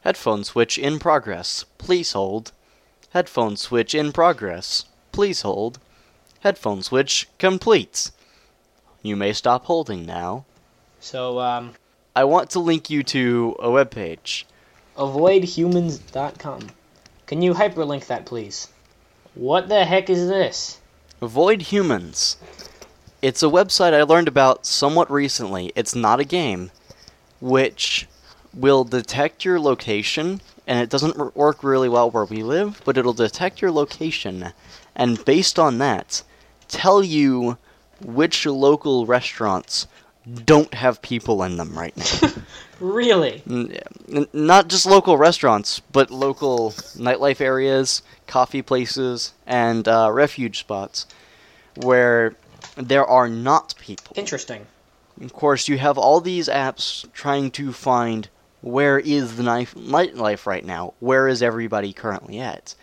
Headphone 0.00 0.44
switch 0.44 0.78
in 0.78 0.98
progress. 0.98 1.64
Please 1.76 2.12
hold. 2.12 2.52
Headphone 3.10 3.56
switch 3.56 3.94
in 3.94 4.12
progress. 4.12 4.84
Please 5.12 5.42
hold. 5.42 5.78
Headphone 6.40 6.82
switch 6.82 7.28
complete. 7.38 8.10
You 9.02 9.16
may 9.16 9.32
stop 9.32 9.64
holding 9.64 10.06
now. 10.06 10.44
So, 11.00 11.38
um, 11.40 11.74
I 12.14 12.24
want 12.24 12.50
to 12.50 12.60
link 12.60 12.90
you 12.90 13.02
to 13.04 13.56
a 13.58 13.68
webpage. 13.68 14.44
avoidhumans.com. 14.96 16.70
Can 17.26 17.42
you 17.42 17.54
hyperlink 17.54 18.06
that, 18.06 18.26
please? 18.26 18.68
What 19.34 19.68
the 19.68 19.84
heck 19.84 20.10
is 20.10 20.28
this? 20.28 20.80
Avoid 21.20 21.62
Humans. 21.62 22.36
It's 23.20 23.42
a 23.42 23.46
website 23.46 23.92
I 23.92 24.02
learned 24.02 24.28
about 24.28 24.66
somewhat 24.66 25.10
recently. 25.10 25.72
It's 25.74 25.94
not 25.94 26.20
a 26.20 26.24
game, 26.24 26.70
which 27.40 28.06
will 28.54 28.84
detect 28.84 29.44
your 29.44 29.60
location, 29.60 30.40
and 30.66 30.80
it 30.80 30.90
doesn't 30.90 31.36
work 31.36 31.62
really 31.62 31.88
well 31.88 32.10
where 32.10 32.24
we 32.24 32.42
live, 32.42 32.80
but 32.84 32.96
it'll 32.96 33.12
detect 33.12 33.60
your 33.60 33.70
location, 33.70 34.52
and 34.98 35.24
based 35.24 35.58
on 35.58 35.78
that, 35.78 36.22
tell 36.68 37.02
you 37.02 37.56
which 38.04 38.44
local 38.44 39.06
restaurants 39.06 39.86
don't 40.44 40.74
have 40.74 41.00
people 41.00 41.42
in 41.42 41.56
them 41.56 41.78
right 41.78 41.96
now. 41.96 42.30
Really? 42.80 43.42
N- 43.50 44.28
not 44.32 44.68
just 44.68 44.86
local 44.86 45.16
restaurants, 45.16 45.80
but 45.80 46.10
local 46.10 46.70
nightlife 46.96 47.40
areas, 47.40 48.02
coffee 48.26 48.62
places, 48.62 49.32
and 49.46 49.88
uh, 49.88 50.10
refuge 50.12 50.60
spots 50.60 51.06
where 51.74 52.36
there 52.76 53.04
are 53.04 53.28
not 53.28 53.74
people. 53.80 54.14
Interesting. 54.16 54.66
Of 55.20 55.32
course, 55.32 55.66
you 55.66 55.78
have 55.78 55.98
all 55.98 56.20
these 56.20 56.48
apps 56.48 57.10
trying 57.12 57.50
to 57.52 57.72
find 57.72 58.28
where 58.60 58.98
is 58.98 59.36
the 59.36 59.42
knife, 59.42 59.74
nightlife 59.74 60.46
right 60.46 60.64
now? 60.64 60.94
Where 61.00 61.26
is 61.26 61.42
everybody 61.42 61.92
currently 61.92 62.38
at? 62.38 62.74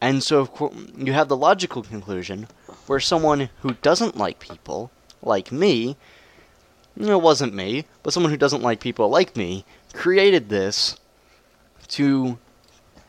And 0.00 0.22
so, 0.22 0.40
of 0.40 0.52
course, 0.52 0.74
you 0.96 1.12
have 1.12 1.28
the 1.28 1.36
logical 1.36 1.82
conclusion 1.82 2.48
where 2.86 3.00
someone 3.00 3.50
who 3.60 3.74
doesn't 3.82 4.16
like 4.16 4.38
people, 4.38 4.90
like 5.22 5.52
me, 5.52 5.96
no, 6.96 7.18
it 7.18 7.22
wasn't 7.22 7.54
me, 7.54 7.84
but 8.02 8.12
someone 8.12 8.32
who 8.32 8.38
doesn't 8.38 8.62
like 8.62 8.80
people 8.80 9.08
like 9.08 9.36
me, 9.36 9.64
created 9.92 10.48
this 10.48 10.96
to 11.88 12.38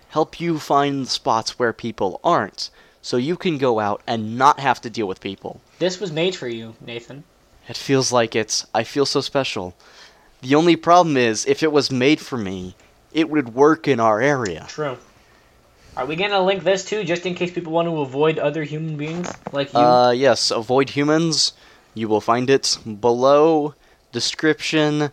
help 0.10 0.39
you 0.39 0.60
find 0.60 1.08
spots 1.08 1.58
where 1.58 1.73
people 1.73 2.19
aren't, 2.23 2.69
so 3.01 3.17
you 3.17 3.38
can 3.38 3.58
go 3.58 3.80
out 3.80 4.01
and 4.06 4.38
not 4.38 4.60
have 4.60 4.82
to 4.82 4.89
deal 4.89 5.08
with 5.08 5.21
people. 5.21 5.62
This 5.80 5.99
was 5.99 6.12
made 6.12 6.36
for 6.36 6.47
you, 6.47 6.75
Nathan. 6.82 7.23
It 7.67 7.77
feels 7.77 8.12
like 8.12 8.36
it's. 8.36 8.65
I 8.73 8.84
feel 8.84 9.06
so 9.06 9.21
special. 9.21 9.75
The 10.41 10.56
only 10.56 10.75
problem 10.75 11.15
is, 11.15 11.45
if 11.45 11.63
it 11.63 11.71
was 11.71 11.91
made 11.91 12.19
for 12.19 12.38
me, 12.38 12.75
it 13.13 13.30
would 13.30 13.56
work 13.56 13.88
in 13.88 13.99
our 13.99 14.19
area. 14.19 14.65
True. 14.67 14.97
Are 15.97 16.06
we 16.06 16.15
gonna 16.15 16.41
link 16.41 16.63
this 16.63 16.86
too, 16.86 17.04
just 17.04 17.25
in 17.25 17.36
case 17.36 17.51
people 17.51 17.73
want 17.73 17.88
to 17.88 17.99
avoid 18.01 18.39
other 18.39 18.63
human 18.63 18.95
beings 18.97 19.32
like 19.51 19.73
you? 19.73 19.80
Uh, 19.80 20.12
yes, 20.12 20.49
avoid 20.51 20.89
humans. 20.89 21.54
You 21.93 22.08
will 22.08 22.21
find 22.21 22.49
it 22.49 22.77
below. 22.99 23.75
Description, 24.13 25.12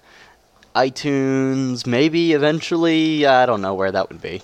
iTunes, 0.74 1.86
maybe 1.86 2.32
eventually. 2.32 3.26
I 3.26 3.46
don't 3.46 3.60
know 3.60 3.74
where 3.74 3.90
that 3.92 4.08
would 4.08 4.20
be. 4.22 4.42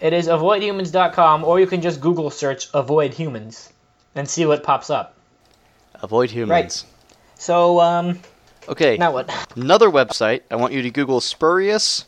it 0.00 0.12
is 0.12 0.26
avoidhumans.com, 0.28 1.44
or 1.44 1.60
you 1.60 1.66
can 1.66 1.82
just 1.82 2.00
Google 2.00 2.30
search 2.30 2.68
avoid 2.72 3.12
humans 3.14 3.70
and 4.14 4.28
see 4.28 4.46
what 4.46 4.62
pops 4.62 4.88
up. 4.90 5.14
Avoid 6.02 6.30
humans. 6.30 6.50
Right. 6.50 6.84
So, 7.40 7.80
um, 7.80 8.20
Okay, 8.68 8.96
now 8.96 9.12
what? 9.12 9.30
another 9.56 9.88
website. 9.90 10.42
I 10.50 10.56
want 10.56 10.72
you 10.72 10.82
to 10.82 10.90
Google 10.90 11.20
spurious 11.20 12.04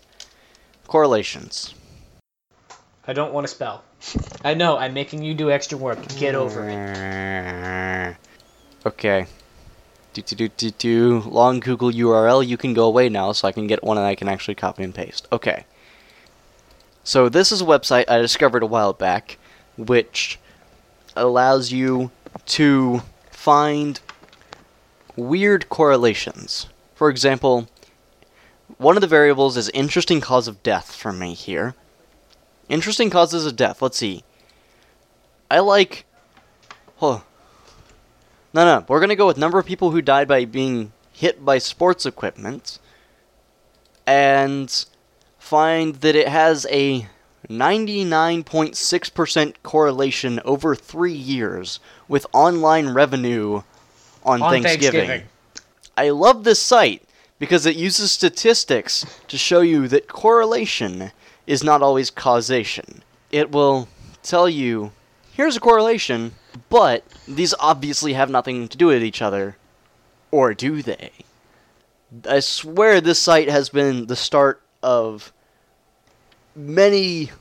correlations. 0.86 1.74
I 3.06 3.12
don't 3.12 3.32
want 3.32 3.46
to 3.46 3.52
spell. 3.52 3.82
I 4.44 4.54
know, 4.54 4.76
I'm 4.76 4.94
making 4.94 5.22
you 5.22 5.34
do 5.34 5.50
extra 5.50 5.78
work. 5.78 5.98
Get 6.16 6.34
over 6.34 6.68
it. 6.68 8.16
Okay. 8.86 9.26
Do 10.12 10.22
do 10.22 10.36
do 10.36 10.48
do 10.48 10.70
do. 10.70 11.20
Long 11.20 11.60
Google 11.60 11.90
URL. 11.90 12.46
You 12.46 12.56
can 12.56 12.74
go 12.74 12.84
away 12.84 13.08
now, 13.08 13.32
so 13.32 13.46
I 13.46 13.52
can 13.52 13.66
get 13.66 13.84
one 13.84 13.96
and 13.96 14.06
I 14.06 14.14
can 14.14 14.28
actually 14.28 14.54
copy 14.54 14.82
and 14.82 14.94
paste. 14.94 15.28
Okay. 15.30 15.64
So 17.04 17.28
this 17.28 17.52
is 17.52 17.60
a 17.60 17.64
website 17.64 18.04
I 18.08 18.18
discovered 18.18 18.62
a 18.62 18.66
while 18.66 18.92
back, 18.92 19.38
which 19.76 20.38
allows 21.16 21.72
you 21.72 22.10
to 22.46 23.02
find 23.30 24.00
weird 25.16 25.68
correlations. 25.68 26.66
For 26.94 27.08
example, 27.08 27.68
one 28.78 28.96
of 28.96 29.00
the 29.00 29.06
variables 29.06 29.56
is 29.56 29.68
interesting 29.70 30.20
cause 30.20 30.48
of 30.48 30.62
death 30.62 30.94
for 30.94 31.12
me 31.12 31.34
here. 31.34 31.74
Interesting 32.70 33.10
causes 33.10 33.44
of 33.44 33.56
death. 33.56 33.82
Let's 33.82 33.98
see. 33.98 34.24
I 35.50 35.58
like. 35.58 36.06
Oh. 37.02 37.24
No, 38.54 38.64
no. 38.64 38.86
We're 38.88 39.00
gonna 39.00 39.16
go 39.16 39.26
with 39.26 39.36
number 39.36 39.58
of 39.58 39.66
people 39.66 39.90
who 39.90 40.00
died 40.00 40.28
by 40.28 40.44
being 40.44 40.92
hit 41.12 41.44
by 41.44 41.58
sports 41.58 42.06
equipment, 42.06 42.78
and 44.06 44.86
find 45.38 45.96
that 45.96 46.14
it 46.14 46.28
has 46.28 46.64
a 46.70 47.08
99.6% 47.48 49.54
correlation 49.64 50.40
over 50.44 50.76
three 50.76 51.12
years 51.12 51.80
with 52.06 52.24
online 52.32 52.90
revenue 52.90 53.62
on, 54.22 54.42
On 54.42 54.52
Thanksgiving. 54.52 55.06
Thanksgiving. 55.06 55.26
I 55.96 56.10
love 56.10 56.44
this 56.44 56.60
site 56.60 57.02
because 57.40 57.66
it 57.66 57.74
uses 57.74 58.12
statistics 58.12 59.04
to 59.26 59.36
show 59.36 59.60
you 59.60 59.88
that 59.88 60.06
correlation 60.06 61.10
is 61.50 61.64
not 61.64 61.82
always 61.82 62.10
causation. 62.10 63.02
It 63.32 63.50
will 63.50 63.88
tell 64.22 64.48
you, 64.48 64.92
here's 65.32 65.56
a 65.56 65.60
correlation, 65.60 66.32
but 66.68 67.04
these 67.26 67.54
obviously 67.58 68.12
have 68.12 68.30
nothing 68.30 68.68
to 68.68 68.76
do 68.76 68.86
with 68.86 69.02
each 69.02 69.20
other. 69.20 69.56
Or 70.30 70.54
do 70.54 70.80
they? 70.80 71.10
I 72.24 72.38
swear 72.38 73.00
this 73.00 73.18
site 73.18 73.48
has 73.48 73.68
been 73.68 74.06
the 74.06 74.14
start 74.14 74.62
of 74.80 75.32
many 76.54 77.32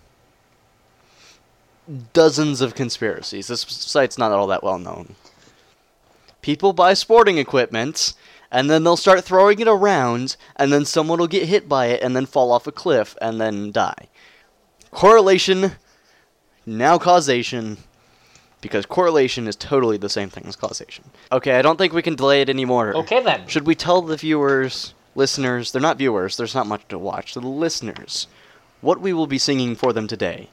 dozens 2.11 2.61
of 2.61 2.73
conspiracies. 2.73 3.45
This 3.45 3.61
site's 3.61 4.17
not 4.17 4.31
all 4.31 4.47
that 4.47 4.63
well 4.63 4.79
known. 4.79 5.13
People 6.41 6.73
buy 6.73 6.95
sporting 6.95 7.37
equipment, 7.37 8.13
and 8.51 8.69
then 8.69 8.83
they'll 8.83 8.97
start 8.97 9.23
throwing 9.23 9.59
it 9.59 9.67
around, 9.67 10.35
and 10.55 10.73
then 10.73 10.85
someone 10.85 11.19
will 11.19 11.27
get 11.27 11.47
hit 11.47 11.69
by 11.69 11.87
it 11.87 12.01
and 12.01 12.15
then 12.15 12.25
fall 12.25 12.51
off 12.51 12.67
a 12.67 12.71
cliff 12.71 13.15
and 13.21 13.39
then 13.39 13.71
die. 13.71 14.07
Correlation, 14.91 15.73
now 16.65 16.97
causation, 16.97 17.77
because 18.61 18.85
correlation 18.85 19.47
is 19.47 19.55
totally 19.55 19.97
the 19.97 20.09
same 20.09 20.29
thing 20.29 20.45
as 20.47 20.55
causation. 20.55 21.05
Okay, 21.31 21.57
I 21.57 21.61
don't 21.61 21.77
think 21.77 21.93
we 21.93 22.01
can 22.01 22.15
delay 22.15 22.41
it 22.41 22.49
anymore. 22.49 22.95
Okay 22.95 23.21
then. 23.21 23.47
Should 23.47 23.67
we 23.67 23.75
tell 23.75 24.01
the 24.01 24.17
viewers, 24.17 24.93
listeners, 25.15 25.71
they're 25.71 25.81
not 25.81 25.97
viewers, 25.97 26.37
there's 26.37 26.55
not 26.55 26.67
much 26.67 26.87
to 26.89 26.97
watch, 26.97 27.33
the 27.33 27.41
listeners, 27.41 28.27
what 28.81 28.99
we 28.99 29.13
will 29.13 29.27
be 29.27 29.37
singing 29.37 29.75
for 29.75 29.93
them 29.93 30.07
today? 30.07 30.49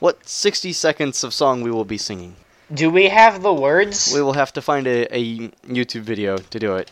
What 0.00 0.28
60 0.28 0.72
seconds 0.72 1.22
of 1.22 1.34
song 1.34 1.62
we 1.62 1.70
will 1.70 1.84
be 1.84 1.98
singing? 1.98 2.36
Do 2.72 2.90
we 2.90 3.08
have 3.08 3.42
the 3.42 3.52
words? 3.52 4.12
We 4.14 4.22
will 4.22 4.32
have 4.32 4.52
to 4.54 4.62
find 4.62 4.86
a, 4.86 5.16
a 5.16 5.48
YouTube 5.68 6.02
video 6.02 6.38
to 6.38 6.58
do 6.58 6.76
it. 6.76 6.90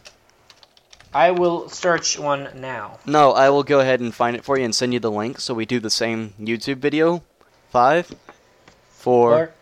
I 1.15 1.31
will 1.31 1.69
search 1.69 2.19
one 2.19 2.49
now. 2.55 2.99
No, 3.05 3.33
I 3.33 3.51
will 3.51 3.63
go 3.63 3.81
ahead 3.81 4.01
and 4.01 4.15
find 4.15 4.35
it 4.35 4.45
for 4.45 4.59
you 4.59 4.65
and 4.65 4.75
send 4.75 4.95
you 4.95 5.01
the 5.01 5.11
link 5.11 5.41
so 5.41 5.53
we 5.53 5.67
do 5.67 5.79
the 5.79 5.91
same 5.91 6.33
YouTube 6.41 6.79
video. 6.79 7.23
Five, 7.71 8.07
four, 8.89 9.31
Four, 9.31 9.53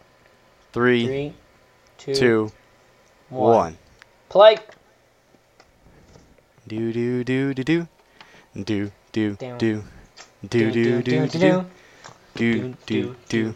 three, 0.72 1.06
three, 1.06 1.34
two, 1.98 2.14
two, 2.14 2.52
one. 3.28 3.56
one. 3.56 3.78
Play. 4.28 4.58
Do 6.68 6.92
do 6.92 7.24
do 7.24 7.54
do 7.54 7.64
do. 7.64 7.88
Do 8.54 8.92
do 9.12 9.36
do. 9.36 9.56
Do 9.58 9.82
do 10.42 10.72
do 10.72 11.02
do 11.02 11.26
do. 11.26 11.64
Do 12.34 12.74
do 12.86 13.16
do. 13.26 13.54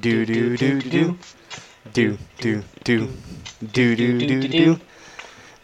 Do 0.00 0.26
do 0.26 0.26
do 0.26 0.56
do 0.56 0.80
do. 0.80 1.18
Do 1.92 2.18
do 2.38 2.62
do. 2.84 3.08
Do 3.72 3.96
do 3.96 4.48
do 4.48 4.80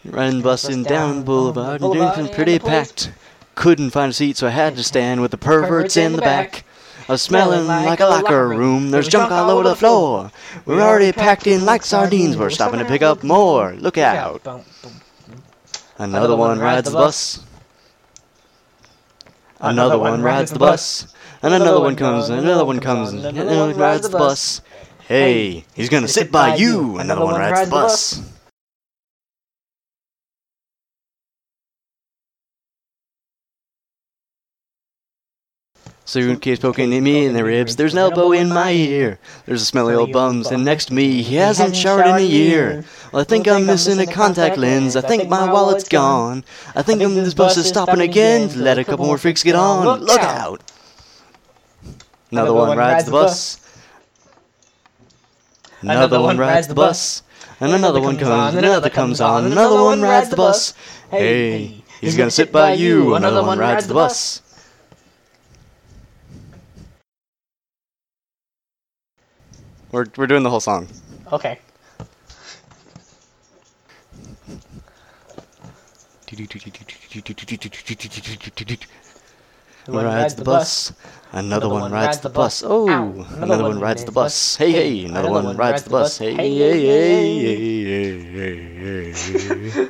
Running 0.05 0.41
busting 0.41 0.83
down 0.83 1.23
Boulevard 1.23 1.81
and 1.81 1.81
Boulevard 1.81 2.15
drinking 2.15 2.35
pretty 2.35 2.59
packed. 2.59 3.11
Couldn't 3.55 3.89
find 3.89 4.11
a 4.11 4.13
seat, 4.13 4.37
so 4.37 4.47
I 4.47 4.51
had 4.51 4.77
to 4.77 4.83
stand 4.83 5.21
with 5.21 5.31
the 5.31 5.37
perverts 5.37 5.97
in 5.97 6.13
the 6.13 6.21
back. 6.21 6.63
I 7.07 7.13
was 7.13 7.21
smelling 7.21 7.67
like 7.67 7.99
a 7.99 8.05
locker 8.05 8.47
room. 8.47 8.91
There's 8.91 9.07
junk 9.07 9.31
all 9.31 9.49
over 9.49 9.67
the 9.67 9.75
floor. 9.75 10.31
We're 10.65 10.81
already 10.81 11.11
packed 11.11 11.47
in 11.47 11.65
like 11.65 11.83
sardines. 11.83 12.37
We're 12.37 12.49
stopping 12.49 12.79
to 12.79 12.85
pick 12.85 13.01
up 13.01 13.23
more. 13.23 13.73
Look 13.73 13.97
out. 13.97 14.41
Another 15.97 16.35
one 16.35 16.59
rides 16.59 16.89
the 16.89 16.95
bus. 16.95 17.43
Another 19.59 19.97
one 19.97 20.21
rides 20.21 20.51
the 20.51 20.59
bus. 20.59 21.13
And 21.41 21.53
another 21.53 21.81
one 21.81 21.95
comes, 21.95 22.29
and 22.29 22.39
another 22.39 22.63
one 22.63 22.79
comes, 22.79 23.11
and 23.11 23.25
another 23.25 23.67
one 23.67 23.77
rides 23.77 24.09
the 24.09 24.17
bus. 24.17 24.61
Hey, 25.07 25.65
he's 25.73 25.89
gonna 25.89 26.07
sit 26.07 26.31
by 26.31 26.55
you. 26.55 26.99
Another 26.99 27.25
one 27.25 27.35
rides 27.35 27.69
the 27.69 27.75
bus. 27.75 28.38
Suitcase 36.09 36.57
poking 36.57 36.91
at 36.91 37.01
me 37.01 37.25
in 37.25 37.33
the 37.33 37.43
ribs. 37.43 37.75
There's 37.75 37.93
an 37.93 37.99
elbow 37.99 38.31
in 38.31 38.49
my 38.49 38.71
ear. 38.71 39.19
There's 39.45 39.61
a 39.61 39.65
smelly 39.65 39.93
old 39.93 40.11
bum 40.11 40.43
sitting 40.43 40.63
next 40.63 40.85
to 40.85 40.93
me. 40.95 41.21
He 41.21 41.35
hasn't 41.35 41.75
showered 41.75 42.07
in 42.07 42.15
a 42.15 42.19
year. 42.19 42.83
Well, 43.13 43.21
I 43.21 43.23
think 43.23 43.47
I'm 43.47 43.67
missing 43.67 43.99
a 43.99 44.11
contact 44.11 44.57
lens. 44.57 44.95
I 44.95 45.01
think 45.01 45.29
my 45.29 45.53
wallet's 45.53 45.87
gone. 45.87 46.43
I 46.75 46.81
think 46.81 46.97
this 46.99 47.35
bus 47.35 47.57
is 47.57 47.67
stopping 47.67 48.01
again. 48.01 48.49
Let 48.59 48.79
a 48.79 48.83
couple 48.83 49.05
more 49.05 49.19
freaks 49.19 49.43
get 49.43 49.53
on. 49.53 49.99
Look 49.99 50.19
out! 50.19 50.63
Another 52.31 52.53
one 52.53 52.75
rides 52.75 53.05
the 53.05 53.11
bus. 53.11 53.59
Another 55.81 56.19
one 56.19 56.39
rides 56.39 56.67
the 56.67 56.73
bus. 56.73 57.21
And 57.59 57.71
another 57.71 58.01
one 58.01 58.17
comes, 58.17 58.55
and 58.55 58.65
another 58.65 58.89
comes 58.89 59.21
on, 59.21 59.45
another 59.45 59.83
one 59.83 60.01
rides 60.01 60.29
the 60.29 60.37
bus. 60.37 60.73
Hey, 61.11 61.83
he's 62.01 62.17
gonna 62.17 62.31
sit 62.31 62.51
by 62.51 62.73
you. 62.73 63.13
Another 63.13 63.43
one 63.43 63.59
rides 63.59 63.85
the 63.85 63.93
bus. 63.93 64.41
We're, 69.91 70.05
we're 70.17 70.27
doing 70.27 70.43
the 70.43 70.49
whole 70.49 70.59
song. 70.59 70.87
Okay. 71.31 71.59
One 79.87 80.05
rides 80.05 80.35
the 80.35 80.43
bus. 80.43 80.93
Another 81.31 81.69
one 81.69 81.91
rides 81.91 82.19
the 82.19 82.29
bus. 82.29 82.63
Oh, 82.65 82.87
another 83.37 83.63
one 83.63 83.79
rides 83.79 84.03
the 84.05 84.11
bus. 84.11 84.55
Hey, 84.55 84.71
hey, 84.71 85.05
another 85.05 85.31
one 85.31 85.57
rides 85.57 85.83
the 85.83 85.89
bus. 85.89 86.17
Hey, 86.17 86.35
hey, 86.35 86.57
hey, 86.57 86.81
hey, 86.85 88.31
hey, 88.33 89.11
hey, 89.11 89.89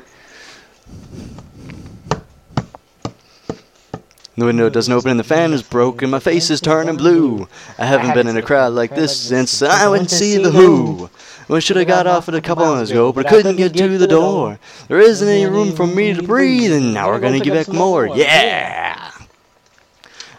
The 4.40 4.46
window 4.46 4.70
doesn't 4.70 4.94
open 4.94 5.12
and 5.12 5.20
the 5.20 5.26
fan 5.26 5.52
is 5.52 5.62
broken. 5.62 6.10
My 6.12 6.20
face 6.20 6.50
is 6.50 6.62
turning 6.62 6.96
blue. 6.96 7.50
I 7.78 7.86
haven't 7.86 8.14
been 8.14 8.28
in 8.28 8.38
a 8.38 8.42
crowd 8.42 8.72
like 8.72 8.96
this 8.96 9.20
since 9.20 9.62
I 9.62 9.90
went 9.90 10.08
to 10.08 10.16
see 10.16 10.38
the 10.38 10.50
Who. 10.50 11.10
Well, 11.50 11.60
should 11.60 11.76
have 11.76 11.88
got 11.88 12.08
off 12.08 12.30
at 12.30 12.36
a 12.36 12.40
couple 12.40 12.64
hours 12.64 12.90
ago, 12.90 13.12
but 13.12 13.26
I 13.26 13.30
couldn't 13.30 13.58
get 13.58 13.74
to 13.74 13.98
the 13.98 14.08
door. 14.08 14.58
There 14.88 15.02
isn't 15.02 15.28
any 15.28 15.46
room 15.46 15.74
for 15.74 15.86
me 15.86 16.14
to 16.14 16.24
breathe, 16.24 16.72
and 16.72 16.94
now 16.94 17.10
we're 17.10 17.20
gonna 17.20 17.42
give 17.42 17.54
back 17.54 17.68
more. 17.68 18.08
Yeah! 18.08 19.12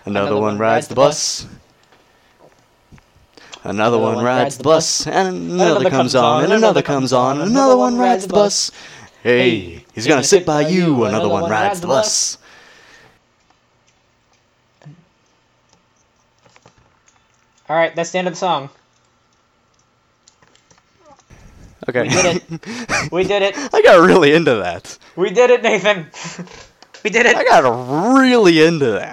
Another 0.06 0.38
one 0.38 0.56
rides 0.56 0.88
the 0.88 0.94
bus. 0.94 1.46
Another 3.64 3.98
one 3.98 4.24
rides 4.24 4.56
the 4.56 4.64
bus, 4.64 5.06
and 5.06 5.50
another 5.52 5.90
comes 5.90 6.14
on, 6.14 6.44
and 6.44 6.54
another 6.54 6.80
comes 6.80 7.12
on, 7.12 7.42
another 7.42 7.76
one 7.76 7.98
rides 7.98 8.26
the 8.26 8.32
bus. 8.32 8.70
Hey, 9.22 9.84
he's 9.92 10.06
gonna 10.06 10.24
sit 10.24 10.46
by 10.46 10.62
you. 10.62 11.04
Another 11.04 11.28
one 11.28 11.50
rides 11.50 11.82
the 11.82 11.86
bus. 11.86 12.38
All 17.70 17.76
right, 17.76 17.94
that's 17.94 18.10
the 18.10 18.18
end 18.18 18.26
of 18.26 18.34
the 18.34 18.38
song. 18.38 18.68
Okay. 21.88 22.02
We 22.02 22.08
did 22.08 22.26
it. 22.26 23.12
We 23.12 23.22
did 23.22 23.42
it. 23.42 23.56
I 23.72 23.80
got 23.82 24.04
really 24.04 24.32
into 24.32 24.56
that. 24.56 24.98
We 25.14 25.30
did 25.30 25.50
it, 25.50 25.62
Nathan. 25.62 26.06
we 27.04 27.10
did 27.10 27.26
it. 27.26 27.36
I 27.36 27.44
got 27.44 28.18
really 28.20 28.60
into 28.60 28.86
that. 28.86 29.08